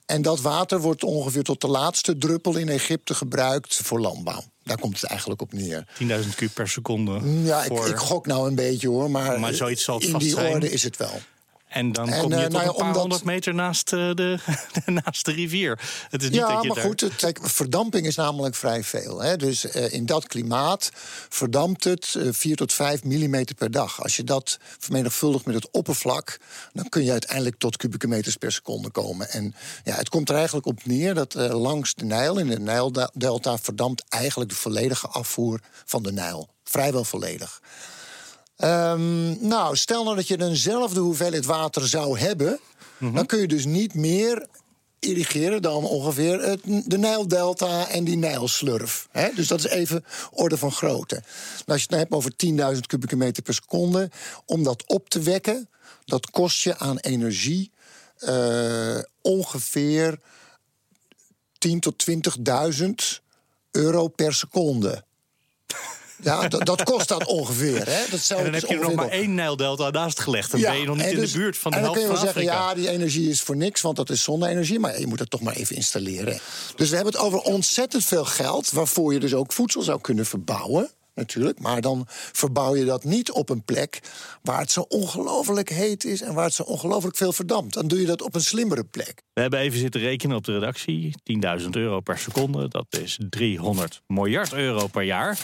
En 0.07 0.23
dat 0.23 0.41
water 0.41 0.81
wordt 0.81 1.05
ongeveer 1.05 1.43
tot 1.43 1.61
de 1.61 1.69
laatste 1.69 2.19
druppel 2.19 2.57
in 2.57 2.69
Egypte 2.69 3.15
gebruikt 3.15 3.75
voor 3.77 4.01
landbouw. 4.01 4.43
Daar 4.63 4.79
komt 4.79 5.01
het 5.01 5.11
eigenlijk 5.11 5.43
op 5.43 5.53
neer. 5.53 5.87
10.000 6.03 6.07
kub 6.37 6.55
per 6.55 6.69
seconde. 6.69 7.21
Ja, 7.43 7.65
ik, 7.65 7.73
ik 7.73 7.97
gok 7.97 8.27
nou 8.27 8.49
een 8.49 8.55
beetje 8.55 8.89
hoor, 8.89 9.11
maar, 9.11 9.41
Maar 9.41 9.55
zoiets 9.55 9.85
zal 9.85 9.95
het 9.95 10.05
in 10.05 10.11
vast 10.11 10.25
die 10.25 10.35
zijn. 10.35 10.53
orde 10.53 10.71
is 10.71 10.83
het 10.83 10.97
wel. 10.97 11.21
En 11.67 11.93
dan 11.93 12.09
En, 12.09 12.21
kom 12.21 12.31
je 12.31 12.37
eh, 12.37 12.43
tot 12.43 12.53
nou 12.53 12.65
ja, 12.65 12.69
een 12.69 12.75
paar 12.75 12.87
omdat- 12.87 13.01
honderd 13.01 13.25
meter 13.25 13.55
naast, 13.55 13.93
eh, 13.93 14.15
de, 14.15 14.39
naast 15.05 15.25
de 15.25 15.33
rivier. 15.33 15.81
Het 16.11 16.23
is 16.23 16.29
niet 16.31 16.39
Ja, 16.39 16.53
dat 16.53 16.63
je 16.63 16.69
maar 16.69 16.77
daar... 16.77 16.87
goed, 16.87 17.17
kijk, 17.17 17.39
verdamping 17.43 18.07
is 18.07 18.15
namelijk 18.17 18.55
vrij 18.55 18.85
veel. 18.85 19.23
Hè? 19.23 19.37
Dus 19.37 19.65
eh, 19.71 19.93
in 19.93 20.07
dat 20.07 20.27
klimaat 20.27 20.91
verdampt 21.29 21.85
het 21.85 22.15
eh, 22.19 22.29
4 22.31 22.57
tot 22.57 22.73
5 22.73 23.05
millimeter 23.05 23.55
per 23.55 23.71
dag. 23.71 24.03
Als 24.03 24.17
je 24.17 24.25
dat 24.25 24.59
vermenigvuldigt 24.79 25.45
met 25.45 25.55
het 25.55 25.71
oppervlak... 25.71 26.39
dan 26.73 26.89
kun 26.89 27.05
je 27.05 27.11
uiteindelijk 27.11 27.59
tot 27.59 27.77
kubieke 27.77 28.09
meters 28.09 28.37
per 28.37 28.53
seconde 28.53 28.91
komen. 28.91 29.31
En 29.31 29.55
ja, 29.85 29.95
het 29.97 30.09
komt 30.09 30.29
er 30.29 30.35
eigenlijk 30.37 30.67
op 30.67 30.85
neer 30.85 31.15
dat 31.15 31.35
langs 31.35 31.95
de 31.95 32.05
Nijl... 32.05 32.39
in 32.39 32.47
de 32.49 32.59
Nijldelta 32.61 33.59
verdampt 33.59 34.05
eigenlijk 34.09 34.51
de 34.51 34.57
volledige 34.57 35.07
afvoer 35.07 35.61
van 35.85 36.03
de 36.03 36.13
Nijl. 36.13 36.49
Vrijwel 36.65 37.05
volledig. 37.05 37.61
Ehm, 38.57 39.47
nou, 39.49 39.77
stel 39.77 40.05
nou 40.05 40.17
dat 40.17 40.29
je 40.29 40.43
eenzelfde 40.43 41.01
hoeveelheid 41.01 41.45
water 41.45 41.89
zou 41.89 42.19
hebben... 42.19 42.61
dan 42.99 43.27
kun 43.27 43.41
je 43.41 43.49
dus 43.49 43.65
niet 43.65 43.95
meer 43.95 44.47
irrigeren 44.99 45.63
dan 45.63 45.85
ongeveer 45.85 46.41
het, 46.41 46.61
de 46.65 46.99
Nijldelta 46.99 47.89
en 47.89 48.05
die 48.05 48.17
Nijlslurf. 48.17 49.09
Hè? 49.11 49.29
Dus 49.35 49.49
dat 49.49 49.59
is 49.59 49.67
even 49.67 50.05
orde 50.31 50.57
van 50.57 50.73
grootte. 50.73 51.15
Nou, 51.15 51.25
als 51.67 51.83
je 51.83 51.87
het 51.89 51.91
nou 51.91 52.03
hebt 52.03 52.15
over 52.15 52.75
10.000 52.75 52.81
kubieke 52.87 53.17
meter 53.17 53.43
per 53.43 53.55
seconde... 53.55 54.11
om 54.47 54.63
dat 54.63 54.85
op 54.87 55.09
te 55.09 55.21
wekken, 55.21 55.69
dat 56.05 56.31
kost 56.31 56.63
je 56.63 56.79
aan 56.79 56.99
energie 56.99 57.71
eh, 58.17 58.99
ongeveer 59.23 60.19
10 61.59 61.81
tot 61.81 62.05
20.000 62.81 62.87
euro 63.71 64.09
per 64.09 64.35
seconde. 64.35 65.05
Ja, 66.23 66.49
dat, 66.49 66.67
dat 66.67 66.83
kost 66.83 67.09
dat 67.09 67.25
ongeveer. 67.27 67.87
Hè? 67.87 68.05
Dat 68.11 68.31
En 68.31 68.43
dan 68.43 68.53
dus 68.53 68.61
heb 68.61 68.71
je 68.71 68.77
er 68.77 68.83
nog 68.83 68.95
maar 68.95 69.09
één 69.09 69.35
Nijldelta 69.35 69.91
naast 69.91 70.21
gelegd. 70.21 70.51
Dan 70.51 70.61
ben 70.61 70.79
je 70.79 70.87
nog 70.87 70.97
niet 70.97 71.07
in 71.07 71.17
dus- 71.17 71.33
de 71.33 71.39
buurt 71.39 71.59
van 71.59 71.71
de 71.71 71.77
en 71.77 71.83
dan 71.83 71.93
helft 71.93 72.07
kun 72.09 72.17
van 72.17 72.27
je 72.27 72.33
wel 72.33 72.45
zeggen, 72.45 72.59
ja, 72.61 72.75
die 72.75 72.89
energie 72.89 73.29
is 73.29 73.41
voor 73.41 73.57
niks, 73.57 73.81
want 73.81 73.97
dat 73.97 74.11
is 74.11 74.23
zonne-energie. 74.23 74.79
Maar 74.79 75.01
je 75.01 75.07
moet 75.07 75.19
het 75.19 75.31
toch 75.31 75.41
maar 75.41 75.55
even 75.55 75.77
installeren. 75.77 76.41
Dus 76.77 76.89
we 76.89 76.95
hebben 76.95 77.15
het 77.15 77.23
over 77.23 77.39
ontzettend 77.39 78.05
veel 78.05 78.25
geld... 78.25 78.71
waarvoor 78.71 79.13
je 79.13 79.21
dus 79.21 79.35
ook 79.35 79.53
voedsel 79.53 79.83
zou 79.83 80.01
kunnen 80.01 80.27
verbouwen. 80.27 80.91
Natuurlijk, 81.17 81.61
maar 81.61 81.81
dan 81.81 82.05
verbouw 82.33 82.77
je 82.77 82.85
dat 82.85 83.05
niet 83.05 83.31
op 83.31 83.49
een 83.49 83.65
plek 83.65 84.01
waar 84.43 84.61
het 84.61 84.71
zo 84.71 84.81
ongelooflijk 84.81 85.69
heet 85.69 86.05
is 86.05 86.21
en 86.21 86.35
waar 86.35 86.45
het 86.45 86.55
zo 86.55 86.63
ongelooflijk 86.63 87.17
veel 87.17 87.33
verdampt. 87.33 87.75
Dan 87.75 87.89
doe 87.89 88.01
je 88.01 88.07
dat 88.07 88.23
op 88.23 88.35
een 88.35 88.41
slimmere 88.41 88.85
plek. 88.85 89.23
We 89.33 89.41
hebben 89.41 89.61
even 89.61 89.79
zitten 89.79 90.01
rekenen 90.01 90.37
op 90.37 90.45
de 90.45 90.53
redactie. 90.53 91.15
10.000 91.61 91.69
euro 91.71 92.01
per 92.01 92.19
seconde, 92.19 92.69
dat 92.69 92.87
is 92.91 93.19
300 93.31 94.03
miljard 94.07 94.53
euro 94.53 94.87
per 94.87 95.03
jaar. 95.03 95.39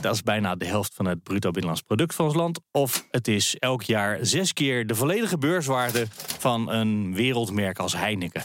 Dat 0.00 0.14
is 0.14 0.22
bijna 0.22 0.54
de 0.54 0.64
helft 0.64 0.94
van 0.94 1.06
het 1.06 1.22
bruto 1.22 1.50
binnenlands 1.50 1.82
product 1.82 2.14
van 2.14 2.24
ons 2.24 2.34
land. 2.34 2.60
Of 2.70 3.06
het 3.10 3.28
is 3.28 3.56
elk 3.58 3.82
jaar 3.82 4.18
zes 4.22 4.52
keer 4.52 4.86
de 4.86 4.94
volledige 4.94 5.38
beurswaarde 5.38 6.06
van 6.38 6.70
een 6.70 7.14
wereldmerk 7.14 7.78
als 7.78 7.96
Heineken. 7.96 8.42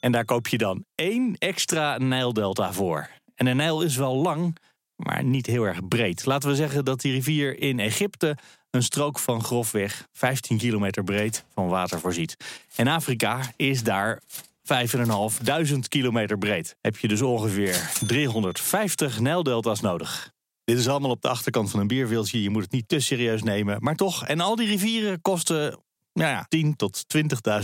En 0.00 0.12
daar 0.12 0.24
koop 0.24 0.48
je 0.48 0.58
dan 0.58 0.84
één 0.94 1.34
extra 1.38 1.98
Nijldelta 1.98 2.72
voor. 2.72 3.08
En 3.34 3.44
de 3.44 3.54
Nijl 3.54 3.82
is 3.82 3.96
wel 3.96 4.14
lang, 4.16 4.56
maar 4.96 5.24
niet 5.24 5.46
heel 5.46 5.64
erg 5.64 5.88
breed. 5.88 6.24
Laten 6.24 6.48
we 6.48 6.54
zeggen 6.54 6.84
dat 6.84 7.00
die 7.00 7.12
rivier 7.12 7.60
in 7.60 7.80
Egypte 7.80 8.36
een 8.70 8.82
strook 8.82 9.18
van 9.18 9.44
grofweg 9.44 10.06
15 10.12 10.58
kilometer 10.58 11.04
breed 11.04 11.44
van 11.54 11.68
water 11.68 12.00
voorziet. 12.00 12.36
En 12.76 12.88
Afrika 12.88 13.40
is 13.56 13.82
daar 13.82 14.22
5.500 14.62 15.78
kilometer 15.88 16.38
breed. 16.38 16.76
Heb 16.80 16.96
je 16.96 17.08
dus 17.08 17.22
ongeveer 17.22 17.90
350 18.06 19.20
Nijldelta's 19.20 19.80
nodig. 19.80 20.34
Dit 20.66 20.78
is 20.78 20.88
allemaal 20.88 21.10
op 21.10 21.22
de 21.22 21.28
achterkant 21.28 21.70
van 21.70 21.80
een 21.80 21.86
bierveeltje. 21.86 22.42
Je 22.42 22.50
moet 22.50 22.62
het 22.62 22.72
niet 22.72 22.88
te 22.88 23.00
serieus 23.00 23.42
nemen. 23.42 23.76
Maar 23.80 23.96
toch, 23.96 24.26
en 24.26 24.40
al 24.40 24.56
die 24.56 24.66
rivieren 24.66 25.20
kosten 25.20 25.78
nou 26.12 26.30
ja, 26.30 26.46
10 26.48 26.76
tot 26.76 27.04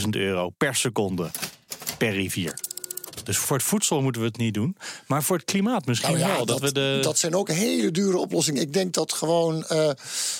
20.000 0.01 0.09
euro 0.11 0.51
per 0.51 0.75
seconde 0.75 1.31
per 1.99 2.13
rivier. 2.13 2.59
Dus 3.25 3.37
voor 3.37 3.57
het 3.57 3.67
voedsel 3.67 4.03
moeten 4.03 4.21
we 4.21 4.27
het 4.27 4.37
niet 4.37 4.55
doen. 4.55 4.77
Maar 5.07 5.23
voor 5.23 5.37
het 5.37 5.45
klimaat 5.45 5.87
misschien 5.87 6.15
Nou 6.15 6.29
ja, 6.29 6.37
wel. 6.37 6.47
Dat, 6.47 6.61
we 6.61 6.73
de... 6.73 6.99
dat 7.03 7.19
zijn 7.19 7.35
ook 7.35 7.49
hele 7.49 7.91
dure 7.91 8.19
oplossingen. 8.19 8.63
Ik 8.63 8.73
denk 8.73 8.95
dat 8.95 9.13
gewoon 9.13 9.65
eh, 9.65 9.91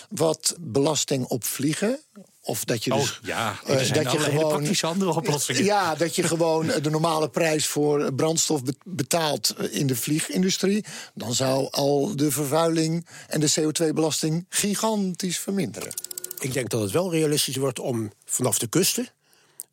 wat 0.09 0.57
belasting 0.61 1.25
op 1.25 1.45
vliegen. 1.45 2.01
Of 2.45 2.65
dat 2.65 2.85
je 2.85 2.93
Oh 2.93 3.01
dus. 3.01 3.21
ja, 3.23 3.59
eh, 3.67 3.91
er 3.91 4.11
hele 4.31 4.47
praktische 4.47 4.87
andere 4.87 5.15
oplossingen. 5.15 5.65
Ja, 5.65 5.95
dat 5.95 6.15
je 6.15 6.23
gewoon 6.23 6.67
de 6.67 6.91
normale 6.91 7.29
prijs 7.31 7.67
voor 7.67 8.13
brandstof 8.15 8.65
be- 8.65 8.75
betaalt 8.85 9.55
in 9.71 9.87
de 9.87 9.97
vliegindustrie. 9.97 10.85
Dan 11.15 11.35
zou 11.35 11.69
al 11.71 12.17
de 12.17 12.31
vervuiling 12.31 13.07
en 13.29 13.41
de 13.41 13.51
CO2-belasting 13.61 14.47
gigantisch 14.49 15.39
verminderen. 15.39 15.93
Ik 16.39 16.53
denk 16.53 16.69
dat 16.71 16.81
het 16.81 16.91
wel 16.91 17.11
realistisch 17.11 17.57
wordt 17.57 17.79
om 17.79 18.13
vanaf 18.25 18.59
de 18.59 18.67
kusten 18.67 19.09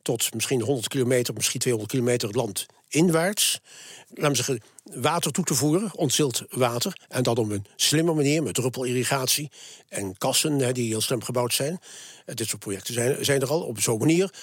tot 0.01 0.33
misschien 0.33 0.61
100 0.61 0.87
kilometer, 0.87 1.33
misschien 1.33 1.59
200 1.59 1.93
kilometer 1.93 2.27
het 2.27 2.37
land 2.37 2.65
inwaarts, 2.89 3.59
laten 4.09 4.29
we 4.29 4.35
zeggen, 4.35 4.61
water 4.83 5.31
toe 5.31 5.43
te 5.43 5.53
voeren, 5.53 5.95
ontzild 5.95 6.43
water. 6.49 6.97
En 7.07 7.23
dat 7.23 7.39
op 7.39 7.49
een 7.49 7.65
slimme 7.75 8.13
manier 8.13 8.43
met 8.43 8.53
druppelirrigatie 8.53 9.51
en 9.87 10.17
kassen 10.17 10.59
hè, 10.59 10.71
die 10.71 10.87
heel 10.87 11.01
slim 11.01 11.23
gebouwd 11.23 11.53
zijn. 11.53 11.79
Eh, 12.25 12.35
dit 12.35 12.47
soort 12.47 12.61
projecten 12.61 12.93
zijn, 12.93 13.25
zijn 13.25 13.41
er 13.41 13.49
al 13.49 13.61
op 13.61 13.81
zo'n 13.81 13.99
manier. 13.99 14.33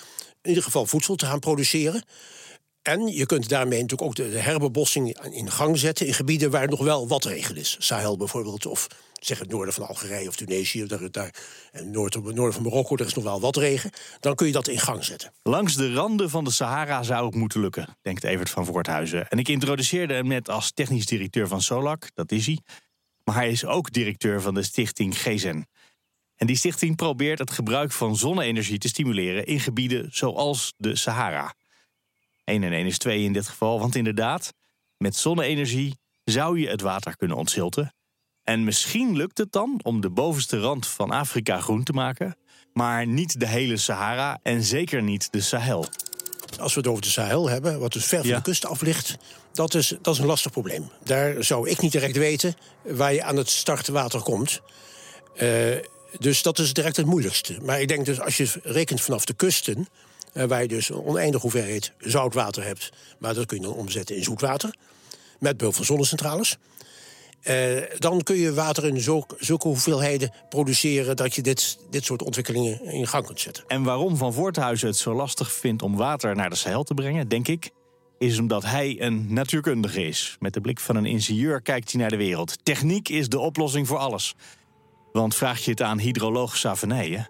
In 0.42 0.48
ieder 0.48 0.62
geval 0.62 0.86
voedsel 0.86 1.14
te 1.14 1.26
gaan 1.26 1.40
produceren. 1.40 2.04
En 2.82 3.06
je 3.06 3.26
kunt 3.26 3.48
daarmee 3.48 3.80
natuurlijk 3.80 4.08
ook 4.08 4.16
de, 4.16 4.30
de 4.30 4.38
herbebossing 4.38 5.18
in 5.30 5.50
gang 5.50 5.78
zetten 5.78 6.06
in 6.06 6.14
gebieden 6.14 6.50
waar 6.50 6.68
nog 6.68 6.80
wel 6.80 7.08
wat 7.08 7.24
regen 7.24 7.56
is. 7.56 7.76
Sahel 7.78 8.16
bijvoorbeeld, 8.16 8.66
of 8.66 8.86
zeg 9.20 9.38
het 9.38 9.48
noorden 9.48 9.74
van 9.74 9.86
Algerije 9.86 10.28
of 10.28 10.36
Tunesië, 10.36 10.86
daar, 10.86 11.10
daar, 11.10 11.34
en 11.72 11.90
noord, 11.90 12.14
noorden 12.14 12.52
van 12.52 12.62
Marokko, 12.62 12.96
daar 12.96 13.06
is 13.06 13.14
nog 13.14 13.24
wel 13.24 13.40
wat 13.40 13.56
regen. 13.56 13.90
Dan 14.20 14.34
kun 14.34 14.46
je 14.46 14.52
dat 14.52 14.68
in 14.68 14.78
gang 14.78 15.04
zetten. 15.04 15.32
Langs 15.42 15.74
de 15.74 15.92
randen 15.92 16.30
van 16.30 16.44
de 16.44 16.50
Sahara 16.50 17.02
zou 17.02 17.26
het 17.26 17.34
moeten 17.34 17.60
lukken, 17.60 17.96
denkt 18.02 18.24
Evert 18.24 18.50
van 18.50 18.64
Voorthuizen. 18.64 19.28
En 19.28 19.38
ik 19.38 19.48
introduceerde 19.48 20.14
hem 20.14 20.26
net 20.26 20.48
als 20.48 20.72
technisch 20.72 21.06
directeur 21.06 21.48
van 21.48 21.62
Solac, 21.62 22.10
dat 22.14 22.32
is 22.32 22.46
hij. 22.46 22.58
Maar 23.24 23.34
hij 23.34 23.50
is 23.50 23.64
ook 23.64 23.92
directeur 23.92 24.40
van 24.40 24.54
de 24.54 24.62
stichting 24.62 25.18
GZEN. 25.18 25.66
En 26.36 26.46
die 26.46 26.56
stichting 26.56 26.96
probeert 26.96 27.38
het 27.38 27.50
gebruik 27.50 27.92
van 27.92 28.16
zonne-energie 28.16 28.78
te 28.78 28.88
stimuleren 28.88 29.46
in 29.46 29.60
gebieden 29.60 30.08
zoals 30.10 30.72
de 30.76 30.96
Sahara. 30.96 31.54
1 32.44 32.62
en 32.62 32.72
1 32.72 32.86
is 32.86 32.98
2 32.98 33.22
in 33.22 33.32
dit 33.32 33.48
geval, 33.48 33.80
want 33.80 33.94
inderdaad, 33.94 34.52
met 34.96 35.16
zonne-energie 35.16 35.98
zou 36.24 36.60
je 36.60 36.68
het 36.68 36.80
water 36.80 37.16
kunnen 37.16 37.36
ontzilten. 37.36 37.95
En 38.46 38.64
misschien 38.64 39.16
lukt 39.16 39.38
het 39.38 39.52
dan 39.52 39.80
om 39.82 40.00
de 40.00 40.10
bovenste 40.10 40.58
rand 40.60 40.86
van 40.86 41.10
Afrika 41.10 41.60
groen 41.60 41.82
te 41.84 41.92
maken, 41.92 42.36
maar 42.72 43.06
niet 43.06 43.40
de 43.40 43.46
hele 43.46 43.76
Sahara 43.76 44.38
en 44.42 44.62
zeker 44.62 45.02
niet 45.02 45.28
de 45.32 45.40
Sahel. 45.40 45.86
Als 46.60 46.74
we 46.74 46.80
het 46.80 46.88
over 46.88 47.02
de 47.02 47.08
Sahel 47.08 47.48
hebben, 47.48 47.80
wat 47.80 47.92
dus 47.92 48.04
ver 48.04 48.18
van 48.18 48.28
Ja. 48.28 48.36
de 48.36 48.42
kust 48.42 48.66
af 48.66 48.80
ligt, 48.80 49.16
dat 49.52 49.74
is, 49.74 49.94
dat 50.02 50.14
is 50.14 50.20
een 50.20 50.26
lastig 50.26 50.52
probleem. 50.52 50.88
Daar 51.04 51.44
zou 51.44 51.68
ik 51.70 51.80
niet 51.80 51.92
direct 51.92 52.16
weten 52.16 52.54
waar 52.82 53.12
je 53.12 53.22
aan 53.22 53.36
het 53.36 53.48
startwater 53.50 54.20
komt. 54.22 54.60
Eh, 55.36 55.48
dus 56.18 56.42
dat 56.42 56.58
is 56.58 56.72
direct 56.72 56.96
het 56.96 57.06
moeilijkste. 57.06 57.58
Maar 57.62 57.80
ik 57.80 57.88
denk 57.88 58.04
dus 58.06 58.20
als 58.20 58.36
je 58.36 58.60
rekent 58.62 59.00
vanaf 59.00 59.24
de 59.24 59.34
kusten, 59.34 59.88
eh, 60.32 60.44
waar 60.44 60.62
je 60.62 60.68
dus 60.68 60.88
een 60.88 61.02
oneindige 61.02 61.42
hoeveelheid 61.42 61.92
zoutwater 61.98 62.64
hebt, 62.64 62.90
maar 63.18 63.34
dat 63.34 63.46
kun 63.46 63.56
je 63.56 63.62
dan 63.62 63.72
omzetten 63.74 64.16
in 64.16 64.22
zoetwater, 64.24 64.74
met 65.38 65.56
behulp 65.56 65.74
van 65.74 65.84
zonnecentrales. 65.84 66.56
Eh, 67.46 67.82
dan 67.98 68.22
kun 68.22 68.36
je 68.36 68.54
water 68.54 68.84
in 68.84 69.00
zulke, 69.00 69.68
hoeveelheden 69.68 70.32
produceren 70.48 71.16
dat 71.16 71.34
je 71.34 71.42
dit, 71.42 71.78
dit 71.90 72.04
soort 72.04 72.22
ontwikkelingen 72.22 72.84
in 72.84 73.06
gang 73.06 73.26
kunt 73.26 73.40
zetten. 73.40 73.64
En 73.66 73.82
waarom 73.82 74.16
Van 74.16 74.32
Voorthuizen 74.32 74.88
het 74.88 74.96
zo 74.96 75.14
lastig 75.14 75.52
vindt 75.52 75.82
om 75.82 75.96
water 75.96 76.36
naar 76.36 76.50
de 76.50 76.56
Sahel 76.56 76.82
te 76.82 76.94
brengen, 76.94 77.28
denk 77.28 77.48
ik, 77.48 77.70
is 78.18 78.38
omdat 78.38 78.64
hij 78.64 78.96
een 79.00 79.26
natuurkundige 79.28 80.06
is. 80.06 80.36
Met 80.40 80.52
de 80.52 80.60
blik 80.60 80.80
van 80.80 80.96
een 80.96 81.06
ingenieur 81.06 81.62
kijkt 81.62 81.92
hij 81.92 82.00
naar 82.00 82.10
de 82.10 82.16
wereld. 82.16 82.64
Techniek 82.64 83.08
is 83.08 83.28
de 83.28 83.38
oplossing 83.38 83.86
voor 83.86 83.98
alles. 83.98 84.34
Want 85.12 85.34
vraag 85.34 85.64
je 85.64 85.70
het 85.70 85.82
aan 85.82 85.98
hydroloog 85.98 86.56
Savenije, 86.56 87.28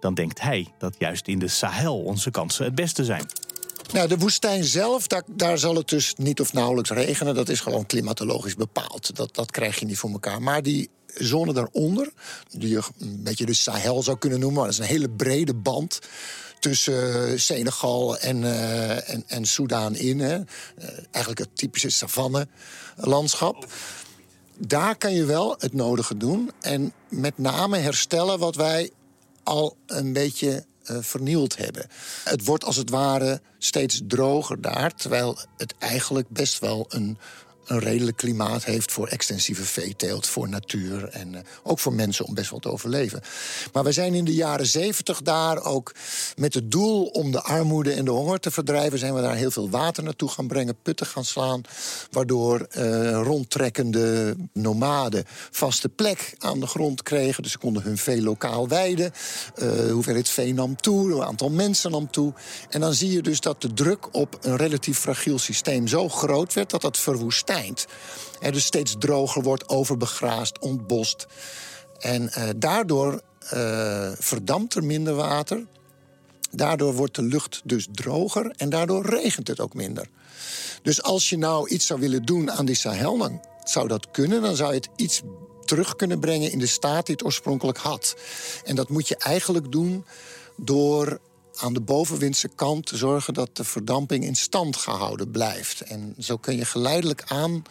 dan 0.00 0.14
denkt 0.14 0.40
hij 0.40 0.66
dat 0.78 0.94
juist 0.98 1.28
in 1.28 1.38
de 1.38 1.48
Sahel 1.48 2.02
onze 2.02 2.30
kansen 2.30 2.64
het 2.64 2.74
beste 2.74 3.04
zijn. 3.04 3.26
Nou, 3.92 4.08
de 4.08 4.18
woestijn 4.18 4.64
zelf, 4.64 5.06
daar, 5.26 5.58
zal 5.58 5.74
het 5.74 5.88
dus 5.88 6.14
niet 6.16 6.40
of 6.40 6.52
nauwelijks 6.52 6.90
regenen. 6.90 7.34
Dat 7.34 7.48
is 7.48 7.60
gewoon 7.60 7.86
klimatologisch 7.86 8.54
bepaald. 8.54 9.16
Dat, 9.16 9.34
dat 9.34 9.50
krijg 9.50 9.78
je 9.78 9.86
niet 9.86 9.98
voor 9.98 10.10
elkaar. 10.10 10.42
Maar 10.42 10.62
die 10.62 10.90
zone 11.14 11.52
daaronder, 11.52 12.12
die 12.50 12.68
je 12.68 12.82
een 12.98 13.22
beetje 13.22 13.46
de 13.46 13.54
Sahel 13.54 14.02
zou 14.02 14.18
kunnen 14.18 14.40
noemen... 14.40 14.58
maar 14.58 14.70
dat 14.70 14.78
is 14.78 14.80
een 14.80 14.94
hele 14.94 15.10
brede 15.10 15.54
band 15.54 15.98
tussen 16.58 17.30
eh, 17.30 17.38
Senegal 17.38 18.18
en, 18.18 18.44
eh 18.44 19.10
en, 19.10 19.24
en 19.26 19.44
Soudaan 19.44 19.96
in. 19.96 20.20
Hè. 20.20 20.34
Eh, 20.34 20.88
eigenlijk 21.10 21.38
het 21.38 21.56
typische 21.56 21.90
savanne-landschap. 21.90 23.66
Daar 24.58 24.96
kan 24.96 25.14
je 25.14 25.24
wel 25.24 25.54
het 25.58 25.72
nodige 25.72 26.16
doen. 26.16 26.50
En 26.60 26.92
met 27.08 27.38
name 27.38 27.78
herstellen 27.78 28.38
wat 28.38 28.56
wij 28.56 28.90
al 29.42 29.76
een 29.86 30.12
beetje 30.12 30.64
eh, 30.86 30.96
vernield 31.00 31.56
hebben. 31.56 31.86
Het 32.24 32.44
wordt 32.44 32.64
als 32.64 32.76
het 32.76 32.90
ware 32.90 33.40
steeds 33.58 34.00
droger 34.06 34.60
daar, 34.60 34.94
terwijl 34.94 35.38
het 35.56 35.74
eigenlijk 35.78 36.28
best 36.28 36.58
wel 36.58 36.86
een, 36.88 37.18
een 37.66 37.78
redelijk 37.78 38.16
klimaat 38.16 38.64
heeft 38.64 38.92
voor 38.92 39.08
extensieve 39.08 39.64
veeteelt, 39.64 40.26
voor 40.26 40.48
natuur 40.48 41.08
en 41.08 41.34
eh, 41.34 41.40
ook 41.62 41.78
voor 41.78 41.92
mensen 41.92 42.24
om 42.24 42.34
best 42.34 42.50
wel 42.50 42.58
te 42.58 42.70
overleven. 42.70 43.20
Maar 43.72 43.84
we 43.84 43.92
zijn 43.92 44.14
in 44.14 44.24
de 44.24 44.34
jaren 44.34 44.66
zeventig 44.66 45.22
daar 45.22 45.64
ook 45.64 45.94
met 46.36 46.54
het 46.54 46.70
doel 46.70 47.04
om 47.04 47.30
de 47.30 47.42
armoede 47.42 47.92
en 47.92 48.04
de 48.04 48.10
honger 48.10 48.40
te 48.40 48.50
verdrijven, 48.50 48.98
zijn 48.98 49.14
we 49.14 49.20
daar 49.20 49.34
heel 49.34 49.50
veel 49.50 49.70
water 49.70 50.02
naartoe 50.02 50.28
gaan 50.28 50.46
brengen, 50.46 50.76
putten 50.82 51.06
gaan 51.06 51.24
slaan, 51.24 51.62
waardoor 52.10 52.60
eh, 52.60 53.10
rondtrekkende 53.22 54.36
nomaden 54.52 55.24
vaste 55.50 55.88
plek 55.88 56.34
aan 56.38 56.60
de 56.60 56.66
grond 56.66 57.02
kregen. 57.02 57.42
Dus 57.42 57.52
ze 57.52 57.58
konden 57.58 57.82
hun 57.82 57.98
vee 57.98 58.22
lokaal 58.22 58.68
weiden. 58.68 59.12
Uh, 59.62 59.92
hoeveelheid 59.92 60.28
vee 60.28 60.54
nam 60.54 60.76
toe, 60.76 61.12
een 61.12 61.22
aantal 61.22 61.50
mensen 61.50 61.90
nam 61.90 62.10
toe. 62.10 62.32
En 62.68 62.80
dan 62.80 62.94
zie 62.94 63.10
je 63.10 63.22
dus 63.22 63.40
dat 63.40 63.62
de 63.62 63.72
druk 63.72 64.14
op 64.14 64.38
een 64.42 64.56
relatief 64.56 64.98
fragiel 64.98 65.38
systeem 65.38 65.88
zo 65.88 66.08
groot 66.08 66.52
werd 66.52 66.70
dat 66.70 66.80
dat 66.80 66.98
verwoestijnt. 67.56 67.86
En 68.40 68.52
dus 68.52 68.64
steeds 68.64 68.96
droger 68.98 69.42
wordt, 69.42 69.68
overbegraasd, 69.68 70.58
ontbost. 70.58 71.26
En 71.98 72.22
uh, 72.22 72.48
daardoor 72.56 73.22
uh, 73.54 74.10
verdampt 74.18 74.74
er 74.74 74.84
minder 74.84 75.14
water. 75.14 75.66
Daardoor 76.50 76.94
wordt 76.94 77.14
de 77.14 77.22
lucht 77.22 77.60
dus 77.64 77.86
droger 77.92 78.54
en 78.56 78.70
daardoor 78.70 79.06
regent 79.06 79.48
het 79.48 79.60
ook 79.60 79.74
minder. 79.74 80.08
Dus 80.82 81.02
als 81.02 81.28
je 81.28 81.38
nou 81.38 81.68
iets 81.68 81.86
zou 81.86 82.00
willen 82.00 82.24
doen 82.24 82.50
aan 82.50 82.64
die 82.64 82.74
Sahel, 82.74 83.18
dan 83.18 83.44
zou 83.64 83.88
dat 83.88 84.10
kunnen. 84.10 84.42
Dan 84.42 84.56
zou 84.56 84.70
je 84.70 84.76
het 84.76 84.88
iets 84.96 85.22
terug 85.64 85.96
kunnen 85.96 86.20
brengen 86.20 86.52
in 86.52 86.58
de 86.58 86.66
staat 86.66 87.06
die 87.06 87.14
het 87.14 87.24
oorspronkelijk 87.24 87.78
had. 87.78 88.16
En 88.64 88.76
dat 88.76 88.88
moet 88.88 89.08
je 89.08 89.16
eigenlijk 89.16 89.72
doen 89.72 90.04
door 90.56 91.20
aan 91.56 91.72
de 91.72 91.80
bovenwindse 91.80 92.48
kant 92.54 92.86
te 92.86 92.96
zorgen 92.96 93.34
dat 93.34 93.56
de 93.56 93.64
verdamping 93.64 94.24
in 94.24 94.36
stand 94.36 94.76
gehouden 94.76 95.30
blijft. 95.30 95.80
En 95.80 96.14
zo 96.18 96.36
kun 96.36 96.56
je 96.56 96.64
geleidelijk 96.64 97.24
aan 97.26 97.62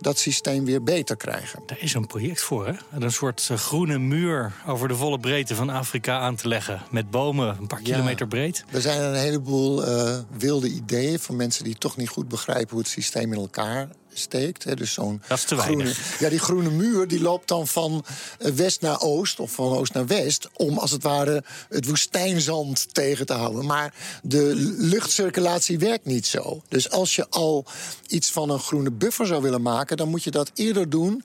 dat 0.00 0.18
systeem 0.18 0.64
weer 0.64 0.82
beter 0.82 1.16
krijgen. 1.16 1.62
Daar 1.66 1.80
is 1.80 1.94
een 1.94 2.06
project 2.06 2.42
voor, 2.42 2.66
hè? 2.66 2.72
Een 2.98 3.12
soort 3.12 3.48
uh, 3.50 3.58
groene 3.58 3.98
muur 3.98 4.52
over 4.66 4.88
de 4.88 4.96
volle 4.96 5.20
breedte 5.20 5.54
van 5.54 5.70
Afrika 5.70 6.18
aan 6.18 6.36
te 6.36 6.48
leggen. 6.48 6.82
Met 6.90 7.10
bomen 7.10 7.56
een 7.60 7.66
paar 7.66 7.82
ja, 7.82 7.84
kilometer 7.84 8.28
breed. 8.28 8.64
Er 8.70 8.80
zijn 8.80 9.02
een 9.02 9.14
heleboel 9.14 9.88
uh, 9.88 10.18
wilde 10.36 10.68
ideeën 10.68 11.18
van 11.18 11.36
mensen 11.36 11.64
die 11.64 11.78
toch 11.78 11.96
niet 11.96 12.08
goed 12.08 12.28
begrijpen 12.28 12.70
hoe 12.70 12.78
het 12.78 12.88
systeem 12.88 13.32
in 13.32 13.38
elkaar 13.38 13.88
steekt. 14.14 14.64
Hè. 14.64 14.74
Dus 14.74 14.92
zo'n 14.92 15.22
dat 15.28 15.38
is 15.38 15.44
te 15.44 15.56
groene, 15.56 15.84
weinig. 15.84 16.18
Ja, 16.18 16.28
die 16.28 16.38
groene 16.38 16.70
muur 16.70 17.08
die 17.08 17.20
loopt 17.20 17.48
dan 17.48 17.66
van 17.66 18.04
west 18.38 18.80
naar 18.80 19.00
oost 19.00 19.40
of 19.40 19.52
van 19.52 19.72
oost 19.72 19.92
naar 19.92 20.06
west... 20.06 20.48
om 20.56 20.78
als 20.78 20.90
het 20.90 21.02
ware 21.02 21.44
het 21.68 21.86
woestijnzand 21.86 22.94
tegen 22.94 23.26
te 23.26 23.32
houden. 23.32 23.66
Maar 23.66 23.94
de 24.22 24.52
luchtcirculatie 24.78 25.78
werkt 25.78 26.04
niet 26.04 26.26
zo. 26.26 26.62
Dus 26.68 26.90
als 26.90 27.16
je 27.16 27.28
al 27.28 27.64
iets 28.06 28.30
van 28.30 28.50
een 28.50 28.58
groene 28.58 28.90
buffer 28.90 29.26
zou 29.26 29.42
willen 29.42 29.62
maken... 29.62 29.96
dan 29.96 30.08
moet 30.08 30.22
je 30.22 30.30
dat 30.30 30.50
eerder 30.54 30.90
doen 30.90 31.24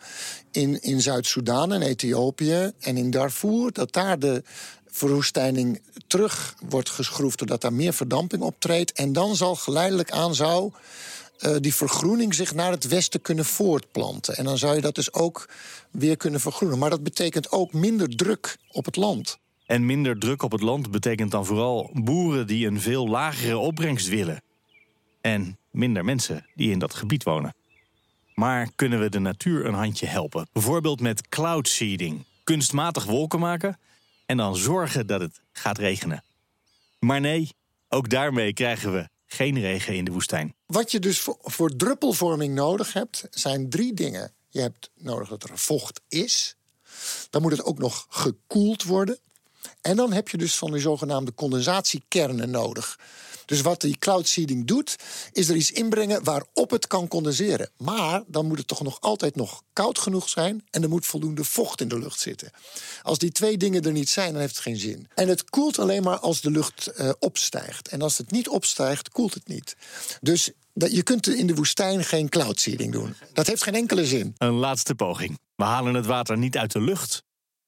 in, 0.51 0.81
in 0.81 1.01
Zuid-Soedan 1.01 1.73
en 1.73 1.81
Ethiopië 1.81 2.71
en 2.79 2.97
in 2.97 3.11
Darfur... 3.11 3.71
dat 3.71 3.93
daar 3.93 4.19
de 4.19 4.43
verwoestijning 4.87 5.81
terug 6.07 6.55
wordt 6.69 6.89
geschroefd... 6.89 7.37
doordat 7.37 7.61
daar 7.61 7.73
meer 7.73 7.93
verdamping 7.93 8.41
optreedt. 8.41 8.91
En 8.91 9.13
dan 9.13 9.35
zal 9.35 9.55
geleidelijk 9.55 10.11
aan 10.11 10.35
zou 10.35 10.71
uh, 11.39 11.55
die 11.59 11.75
vergroening 11.75 12.33
zich 12.33 12.53
naar 12.53 12.71
het 12.71 12.87
westen 12.87 13.21
kunnen 13.21 13.45
voortplanten. 13.45 14.35
En 14.35 14.43
dan 14.43 14.57
zou 14.57 14.75
je 14.75 14.81
dat 14.81 14.95
dus 14.95 15.13
ook 15.13 15.49
weer 15.91 16.17
kunnen 16.17 16.39
vergroenen. 16.39 16.79
Maar 16.79 16.89
dat 16.89 17.03
betekent 17.03 17.51
ook 17.51 17.73
minder 17.73 18.15
druk 18.15 18.57
op 18.71 18.85
het 18.85 18.95
land. 18.95 19.37
En 19.65 19.85
minder 19.85 20.19
druk 20.19 20.43
op 20.43 20.51
het 20.51 20.61
land 20.61 20.91
betekent 20.91 21.31
dan 21.31 21.45
vooral 21.45 21.89
boeren 21.93 22.47
die 22.47 22.67
een 22.67 22.81
veel 22.81 23.07
lagere 23.07 23.57
opbrengst 23.57 24.07
willen. 24.07 24.41
En 25.21 25.57
minder 25.71 26.05
mensen 26.05 26.45
die 26.55 26.71
in 26.71 26.79
dat 26.79 26.93
gebied 26.93 27.23
wonen. 27.23 27.55
Maar 28.33 28.69
kunnen 28.75 28.99
we 28.99 29.09
de 29.09 29.19
natuur 29.19 29.65
een 29.65 29.73
handje 29.73 30.05
helpen? 30.05 30.47
Bijvoorbeeld 30.53 31.01
met 31.01 31.29
cloud 31.29 31.67
seeding. 31.67 32.25
Kunstmatig 32.43 33.05
wolken 33.05 33.39
maken 33.39 33.79
en 34.25 34.37
dan 34.37 34.55
zorgen 34.55 35.07
dat 35.07 35.21
het 35.21 35.41
gaat 35.51 35.77
regenen. 35.77 36.23
Maar 36.99 37.21
nee, 37.21 37.49
ook 37.89 38.09
daarmee 38.09 38.53
krijgen 38.53 38.93
we 38.93 39.09
geen 39.31 39.59
regen 39.59 39.95
in 39.95 40.05
de 40.05 40.11
woestijn. 40.11 40.55
Wat 40.65 40.91
je 40.91 40.99
dus 40.99 41.19
voor, 41.19 41.37
voor 41.41 41.75
druppelvorming 41.75 42.53
nodig 42.53 42.93
hebt, 42.93 43.27
zijn 43.29 43.69
drie 43.69 43.93
dingen. 43.93 44.33
Je 44.49 44.61
hebt 44.61 44.91
nodig 44.95 45.29
dat 45.29 45.43
er 45.43 45.57
vocht 45.57 46.01
is. 46.07 46.55
Dan 47.29 47.41
moet 47.41 47.51
het 47.51 47.63
ook 47.63 47.77
nog 47.77 48.05
gekoeld 48.09 48.83
worden. 48.83 49.19
En 49.81 49.95
dan 49.95 50.13
heb 50.13 50.29
je 50.29 50.37
dus 50.37 50.55
van 50.55 50.71
die 50.71 50.81
zogenaamde 50.81 51.33
condensatiekernen 51.33 52.49
nodig. 52.49 52.97
Dus 53.49 53.61
wat 53.61 53.81
die 53.81 53.97
cloud 53.97 54.27
seeding 54.27 54.67
doet, 54.67 54.95
is 55.31 55.49
er 55.49 55.55
iets 55.55 55.71
inbrengen 55.71 56.23
waarop 56.23 56.69
het 56.69 56.87
kan 56.87 57.07
condenseren. 57.07 57.69
Maar 57.77 58.23
dan 58.27 58.45
moet 58.45 58.57
het 58.57 58.67
toch 58.67 58.81
nog 58.81 59.01
altijd 59.01 59.35
nog 59.35 59.61
koud 59.73 59.99
genoeg 59.99 60.29
zijn 60.29 60.65
en 60.69 60.83
er 60.83 60.89
moet 60.89 61.05
voldoende 61.05 61.43
vocht 61.43 61.81
in 61.81 61.87
de 61.87 61.99
lucht 61.99 62.19
zitten. 62.19 62.51
Als 63.01 63.17
die 63.17 63.31
twee 63.31 63.57
dingen 63.57 63.81
er 63.81 63.91
niet 63.91 64.09
zijn, 64.09 64.31
dan 64.31 64.41
heeft 64.41 64.55
het 64.55 64.63
geen 64.63 64.77
zin. 64.77 65.07
En 65.15 65.27
het 65.27 65.49
koelt 65.49 65.79
alleen 65.79 66.03
maar 66.03 66.19
als 66.19 66.41
de 66.41 66.51
lucht 66.51 66.91
uh, 66.97 67.11
opstijgt. 67.19 67.87
En 67.87 68.01
als 68.01 68.17
het 68.17 68.31
niet 68.31 68.49
opstijgt, 68.49 69.09
koelt 69.09 69.33
het 69.33 69.47
niet. 69.47 69.75
Dus 70.21 70.51
dat, 70.73 70.91
je 70.91 71.03
kunt 71.03 71.27
in 71.27 71.47
de 71.47 71.55
woestijn 71.55 72.03
geen 72.03 72.29
cloud 72.29 72.59
seeding 72.59 72.91
doen. 72.91 73.15
Dat 73.33 73.47
heeft 73.47 73.63
geen 73.63 73.75
enkele 73.75 74.05
zin. 74.05 74.35
Een 74.37 74.53
laatste 74.53 74.95
poging. 74.95 75.39
We 75.55 75.63
halen 75.63 75.93
het 75.93 76.05
water 76.05 76.37
niet 76.37 76.57
uit 76.57 76.71
de 76.71 76.81
lucht, 76.81 77.23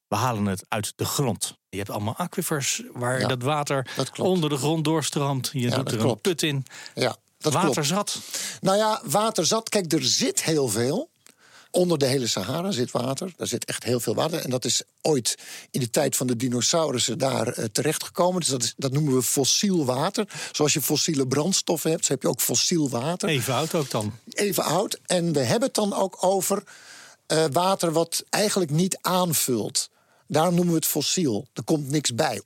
we 0.08 0.16
halen 0.16 0.46
het 0.46 0.66
uit 0.68 0.94
de 0.96 1.06
grond. 1.06 1.60
Je 1.72 1.78
hebt 1.78 1.90
allemaal 1.90 2.16
aquifers 2.16 2.84
waar 2.94 3.28
dat 3.28 3.42
water 3.42 3.88
onder 4.18 4.50
de 4.50 4.58
grond 4.58 4.84
doorstroomt. 4.84 5.50
Je 5.54 5.60
ja, 5.60 5.76
doet 5.76 5.92
er 5.92 5.98
klopt. 5.98 6.16
een 6.16 6.22
put 6.22 6.44
in. 6.44 6.66
Ja, 6.96 7.16
dat 7.38 7.54
Waterzat. 7.54 8.20
Nou 8.62 8.78
ja, 8.78 9.02
waterzat. 9.04 9.70
Kijk, 9.70 9.94
er 9.94 10.04
zit 10.04 10.44
heel 10.44 10.68
veel. 10.68 11.10
Onder 11.70 11.98
de 11.98 12.06
hele 12.06 12.28
Sahara 12.28 12.72
zit 12.72 12.92
water. 12.92 13.34
Daar 13.38 13.48
zit 13.48 13.66
echt 13.66 13.84
heel 13.84 14.00
veel 14.00 14.16
water. 14.16 14.40
En 14.40 14.50
dat 14.50 14.66
is 14.66 14.84
ooit 15.02 15.38
in 15.70 15.80
de 15.80 15.90
tijd 15.90 16.16
van 16.16 16.28
de 16.28 16.36
dinosaurussen 16.36 17.18
daar 17.18 17.60
uh, 17.60 17.66
terechtgekomen. 17.66 18.40
Dus 18.40 18.50
dat, 18.50 18.64
is, 18.64 18.74
dat 18.78 18.92
noemen 18.92 19.14
we 19.14 19.22
fossiel 19.22 19.86
water. 19.86 20.28
Zoals 20.52 20.74
je 20.74 20.82
fossiele 20.82 21.28
brandstoffen 21.28 21.92
hebt, 21.92 22.06
zo 22.06 22.14
heb 22.14 22.22
je 22.22 22.28
ook 22.28 22.42
fossiel 22.42 22.90
water. 22.90 23.30
Even 23.30 23.54
oud 23.54 23.76
ook 23.76 23.90
dan. 23.90 24.14
Even 24.30 24.64
oud. 24.64 25.00
En 25.06 25.34
we 25.34 25.40
hebben 25.40 25.68
het 25.68 25.76
dan 25.76 25.94
ook 25.94 26.18
over 26.20 26.64
uh, 27.28 27.46
water 27.52 27.92
wat 27.92 28.24
eigenlijk 28.30 28.72
niet 28.72 28.98
aanvult. 29.02 29.90
Daarom 30.32 30.56
noemen 30.56 30.74
we 30.74 30.80
het 30.80 30.90
fossiel. 30.90 31.48
Er 31.54 31.64
komt 31.64 31.90
niks 31.90 32.16
bij. 32.16 32.42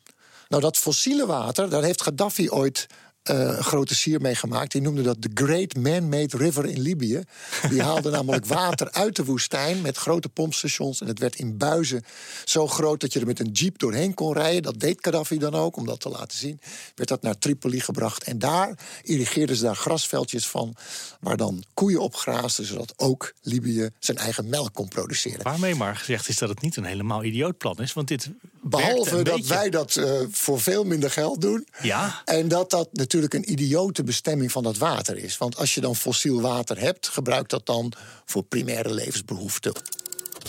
Nou, 0.47 0.61
dat 0.61 0.77
fossiele 0.77 1.25
water, 1.25 1.69
daar 1.69 1.83
heeft 1.83 2.01
Gaddafi 2.01 2.49
ooit 2.49 2.87
uh, 3.31 3.59
grote 3.59 3.95
sier 3.95 4.21
mee 4.21 4.35
gemaakt. 4.35 4.71
Die 4.71 4.81
noemde 4.81 5.01
dat 5.01 5.21
de 5.21 5.29
Great 5.33 5.75
Man-Made 5.75 6.37
River 6.37 6.65
in 6.65 6.81
Libië. 6.81 7.23
Die 7.69 7.81
haalde 7.81 8.09
namelijk 8.17 8.45
water 8.45 8.91
uit 8.91 9.15
de 9.15 9.25
woestijn 9.25 9.81
met 9.81 9.97
grote 9.97 10.29
pompstations. 10.29 11.01
En 11.01 11.07
het 11.07 11.19
werd 11.19 11.35
in 11.35 11.57
buizen 11.57 12.03
zo 12.45 12.67
groot 12.67 12.99
dat 13.01 13.13
je 13.13 13.19
er 13.19 13.25
met 13.25 13.39
een 13.39 13.51
jeep 13.51 13.79
doorheen 13.79 14.13
kon 14.13 14.33
rijden. 14.33 14.61
Dat 14.61 14.79
deed 14.79 14.97
Gaddafi 15.01 15.37
dan 15.37 15.55
ook, 15.55 15.77
om 15.77 15.85
dat 15.85 15.99
te 15.99 16.09
laten 16.09 16.37
zien. 16.37 16.59
Werd 16.95 17.09
dat 17.09 17.21
naar 17.21 17.37
Tripoli 17.37 17.79
gebracht. 17.79 18.23
En 18.23 18.39
daar 18.39 18.77
irrigeerden 19.03 19.55
ze 19.55 19.63
daar 19.63 19.75
grasveldjes 19.75 20.47
van... 20.47 20.75
waar 21.19 21.37
dan 21.37 21.63
koeien 21.73 21.99
op 21.99 22.15
graasden, 22.15 22.65
zodat 22.65 22.93
ook 22.97 23.33
Libië 23.41 23.89
zijn 23.99 24.17
eigen 24.17 24.49
melk 24.49 24.73
kon 24.73 24.87
produceren. 24.87 25.43
Waarmee 25.43 25.75
maar 25.75 25.95
gezegd 25.95 26.27
is 26.27 26.37
dat 26.37 26.49
het 26.49 26.61
niet 26.61 26.75
een 26.75 26.83
helemaal 26.83 27.23
idioot 27.23 27.57
plan 27.57 27.77
is. 27.77 27.93
Want 27.93 28.07
dit 28.07 28.29
Behalve 28.67 29.21
dat 29.21 29.45
wij 29.45 29.69
dat 29.69 29.95
uh, 29.95 30.21
voor 30.31 30.61
veel 30.61 30.83
minder 30.83 31.11
geld 31.11 31.41
doen. 31.41 31.67
Ja. 31.81 32.21
En 32.25 32.47
dat 32.47 32.69
dat 32.69 32.89
natuurlijk 32.91 33.14
natuurlijk 33.15 33.47
een 33.47 33.51
idiote 33.51 34.03
bestemming 34.03 34.51
van 34.51 34.63
dat 34.63 34.77
water 34.77 35.17
is. 35.17 35.37
Want 35.37 35.57
als 35.57 35.73
je 35.73 35.81
dan 35.81 35.95
fossiel 35.95 36.41
water 36.41 36.79
hebt, 36.79 37.07
gebruik 37.07 37.49
dat 37.49 37.65
dan 37.65 37.93
voor 38.25 38.43
primaire 38.43 38.93
levensbehoeften. 38.93 39.73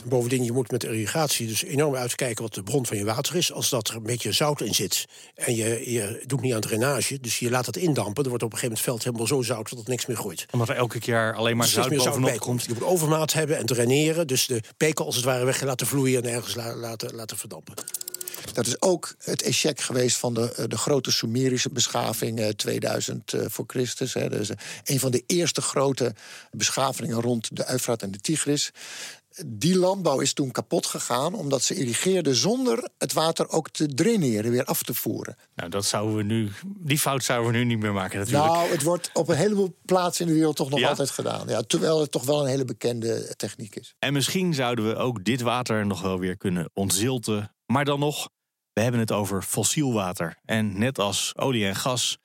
Bovendien, 0.05 0.45
je 0.45 0.53
moet 0.53 0.71
met 0.71 0.85
irrigatie 0.85 1.47
dus 1.47 1.63
enorm 1.63 1.95
uitkijken 1.95 2.43
wat 2.43 2.55
de 2.55 2.63
bron 2.63 2.87
van 2.87 2.97
je 2.97 3.05
water 3.05 3.37
is. 3.37 3.53
Als 3.53 3.69
dat 3.69 3.89
er 3.89 3.97
een 3.97 4.03
beetje 4.03 4.33
zout 4.33 4.61
in 4.61 4.75
zit 4.75 5.07
en 5.35 5.55
je, 5.55 5.93
je 5.93 6.23
doet 6.27 6.41
niet 6.41 6.55
aan 6.55 6.61
drainage, 6.61 7.21
dus 7.21 7.39
je 7.39 7.51
laat 7.51 7.67
het 7.67 7.77
indampen, 7.77 8.23
dan 8.23 8.29
wordt 8.29 8.45
op 8.45 8.53
een 8.53 8.59
gegeven 8.59 8.77
moment 8.77 8.79
het 8.79 8.87
veld 8.87 9.05
helemaal 9.05 9.27
zo 9.27 9.55
zout 9.55 9.69
dat 9.71 9.79
het 9.79 9.89
niks 9.89 10.07
meer 10.07 10.17
groeit. 10.17 10.47
Omdat 10.51 10.69
er 10.69 10.77
elke 10.77 10.99
keer 10.99 11.35
alleen 11.35 11.57
maar 11.57 11.67
zout 11.67 11.97
bovenop 11.97 12.39
komt. 12.39 12.65
Je 12.65 12.73
moet 12.75 12.83
overmaat 12.83 13.33
hebben 13.33 13.59
en 13.59 13.67
draineren, 13.67 14.27
dus 14.27 14.47
de 14.47 14.63
pekel 14.77 15.05
als 15.05 15.17
het 15.17 15.25
ware 15.25 15.45
weg 15.45 15.63
laten 15.63 15.87
vloeien 15.87 16.23
en 16.23 16.31
ergens 16.31 16.55
laten, 16.55 17.15
laten 17.15 17.37
verdampen. 17.37 17.75
Dat 18.53 18.67
is 18.67 18.83
ook 18.83 19.15
het 19.19 19.43
echec 19.43 19.81
geweest 19.81 20.17
van 20.17 20.35
de, 20.35 20.53
eh, 20.53 20.65
de 20.69 20.79
grote 20.79 21.11
Sumerische 21.11 21.71
beschaving 21.71 22.55
2000 22.57 23.33
eh, 23.33 23.45
voor 23.49 23.65
Christus. 23.67 24.15
Hè. 24.15 24.41
Is 24.41 24.51
een 24.85 25.01
van 25.01 25.11
de 25.11 25.23
eerste 25.27 25.63
grote 25.63 26.15
beschavingen 26.51 27.21
rond 27.21 27.57
de 27.57 27.71
Eufraat 27.71 28.03
en 28.03 28.11
de 28.11 28.19
Tigris 28.19 28.73
die 29.47 29.79
landbouw 29.79 30.21
is 30.21 30.33
toen 30.33 30.51
kapot 30.51 30.87
gegaan 30.87 31.35
omdat 31.35 31.63
ze 31.63 31.75
irrigeerden 31.75 32.35
zonder 32.35 32.89
het 32.99 33.13
water 33.13 33.49
ook 33.49 33.71
te 33.71 33.87
draineren, 33.87 34.51
weer 34.51 34.65
af 34.65 34.83
te 34.83 34.95
voeren. 34.95 35.37
Nou, 35.55 35.71
dat 35.71 35.85
zouden 35.85 36.17
we 36.17 36.23
nu, 36.23 36.51
die 36.67 36.99
fout 36.99 37.25
zouden 37.25 37.53
we 37.53 37.59
nu 37.59 37.65
niet 37.65 37.79
meer 37.79 37.93
maken. 37.93 38.19
Natuurlijk. 38.19 38.47
Nou, 38.47 38.71
het 38.71 38.83
wordt 38.83 39.11
op 39.13 39.29
een 39.29 39.37
heleboel 39.37 39.77
plaatsen 39.85 40.27
in 40.27 40.33
de 40.33 40.39
wereld 40.39 40.57
toch 40.57 40.71
nog 40.71 40.83
altijd 40.83 41.11
gedaan. 41.11 41.49
Ja, 41.49 41.63
terwijl 41.63 42.01
het 42.01 42.11
toch 42.11 42.25
wel 42.25 42.41
een 42.41 42.51
hele 42.51 42.65
bekende 42.65 43.35
techniek 43.37 43.77
is. 43.77 43.95
En 43.99 44.13
misschien 44.13 44.55
zouden 44.55 44.89
we 44.89 44.97
ook 44.97 45.25
dit 45.25 45.41
water 45.41 45.87
nog 45.87 46.03
wel 46.03 46.19
weer 46.19 46.37
kunnen 46.37 46.71
ontzilten. 46.75 47.56
Maar 47.67 47.85
dan 47.85 47.99
nog, 47.99 48.29
we 48.73 48.81
hebben 48.81 49.01
het 49.01 49.13
over 49.13 49.43
fossiel 49.43 49.93
water. 49.93 50.39
En 50.45 50.79
net 50.79 50.99
als 50.99 51.37
olie 51.37 51.67
en 51.67 51.77
gas, 51.77 52.19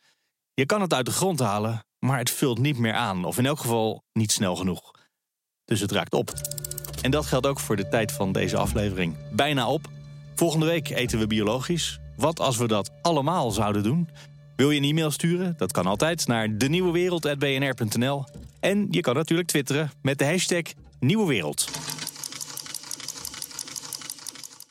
je 0.53 0.65
kan 0.65 0.81
het 0.81 0.93
uit 0.93 1.05
de 1.05 1.11
grond 1.11 1.39
halen, 1.39 1.85
maar 1.99 2.17
het 2.17 2.31
vult 2.31 2.59
niet 2.59 2.77
meer 2.77 2.93
aan. 2.93 3.25
Of 3.25 3.37
in 3.37 3.45
elk 3.45 3.59
geval 3.59 4.03
niet 4.13 4.31
snel 4.31 4.55
genoeg. 4.55 4.91
Dus 5.65 5.79
het 5.79 5.91
raakt 5.91 6.13
op. 6.13 6.33
En 7.01 7.11
dat 7.11 7.25
geldt 7.25 7.47
ook 7.47 7.59
voor 7.59 7.75
de 7.75 7.87
tijd 7.87 8.11
van 8.11 8.31
deze 8.31 8.57
aflevering. 8.57 9.15
Bijna 9.31 9.67
op. 9.67 9.89
Volgende 10.35 10.65
week 10.65 10.89
eten 10.89 11.19
we 11.19 11.27
biologisch. 11.27 11.99
Wat 12.15 12.39
als 12.39 12.57
we 12.57 12.67
dat 12.67 12.91
allemaal 13.01 13.51
zouden 13.51 13.83
doen? 13.83 14.09
Wil 14.55 14.71
je 14.71 14.81
een 14.81 14.89
e-mail 14.89 15.11
sturen? 15.11 15.53
Dat 15.57 15.71
kan 15.71 15.85
altijd 15.85 16.27
naar 16.27 16.57
denieuwewereld.bnr.nl. 16.57 18.25
En 18.59 18.87
je 18.89 19.01
kan 19.01 19.15
natuurlijk 19.15 19.47
twitteren 19.47 19.91
met 20.01 20.17
de 20.17 20.25
hashtag 20.25 20.63
Nieuwe 20.99 21.27
Wereld. 21.27 21.69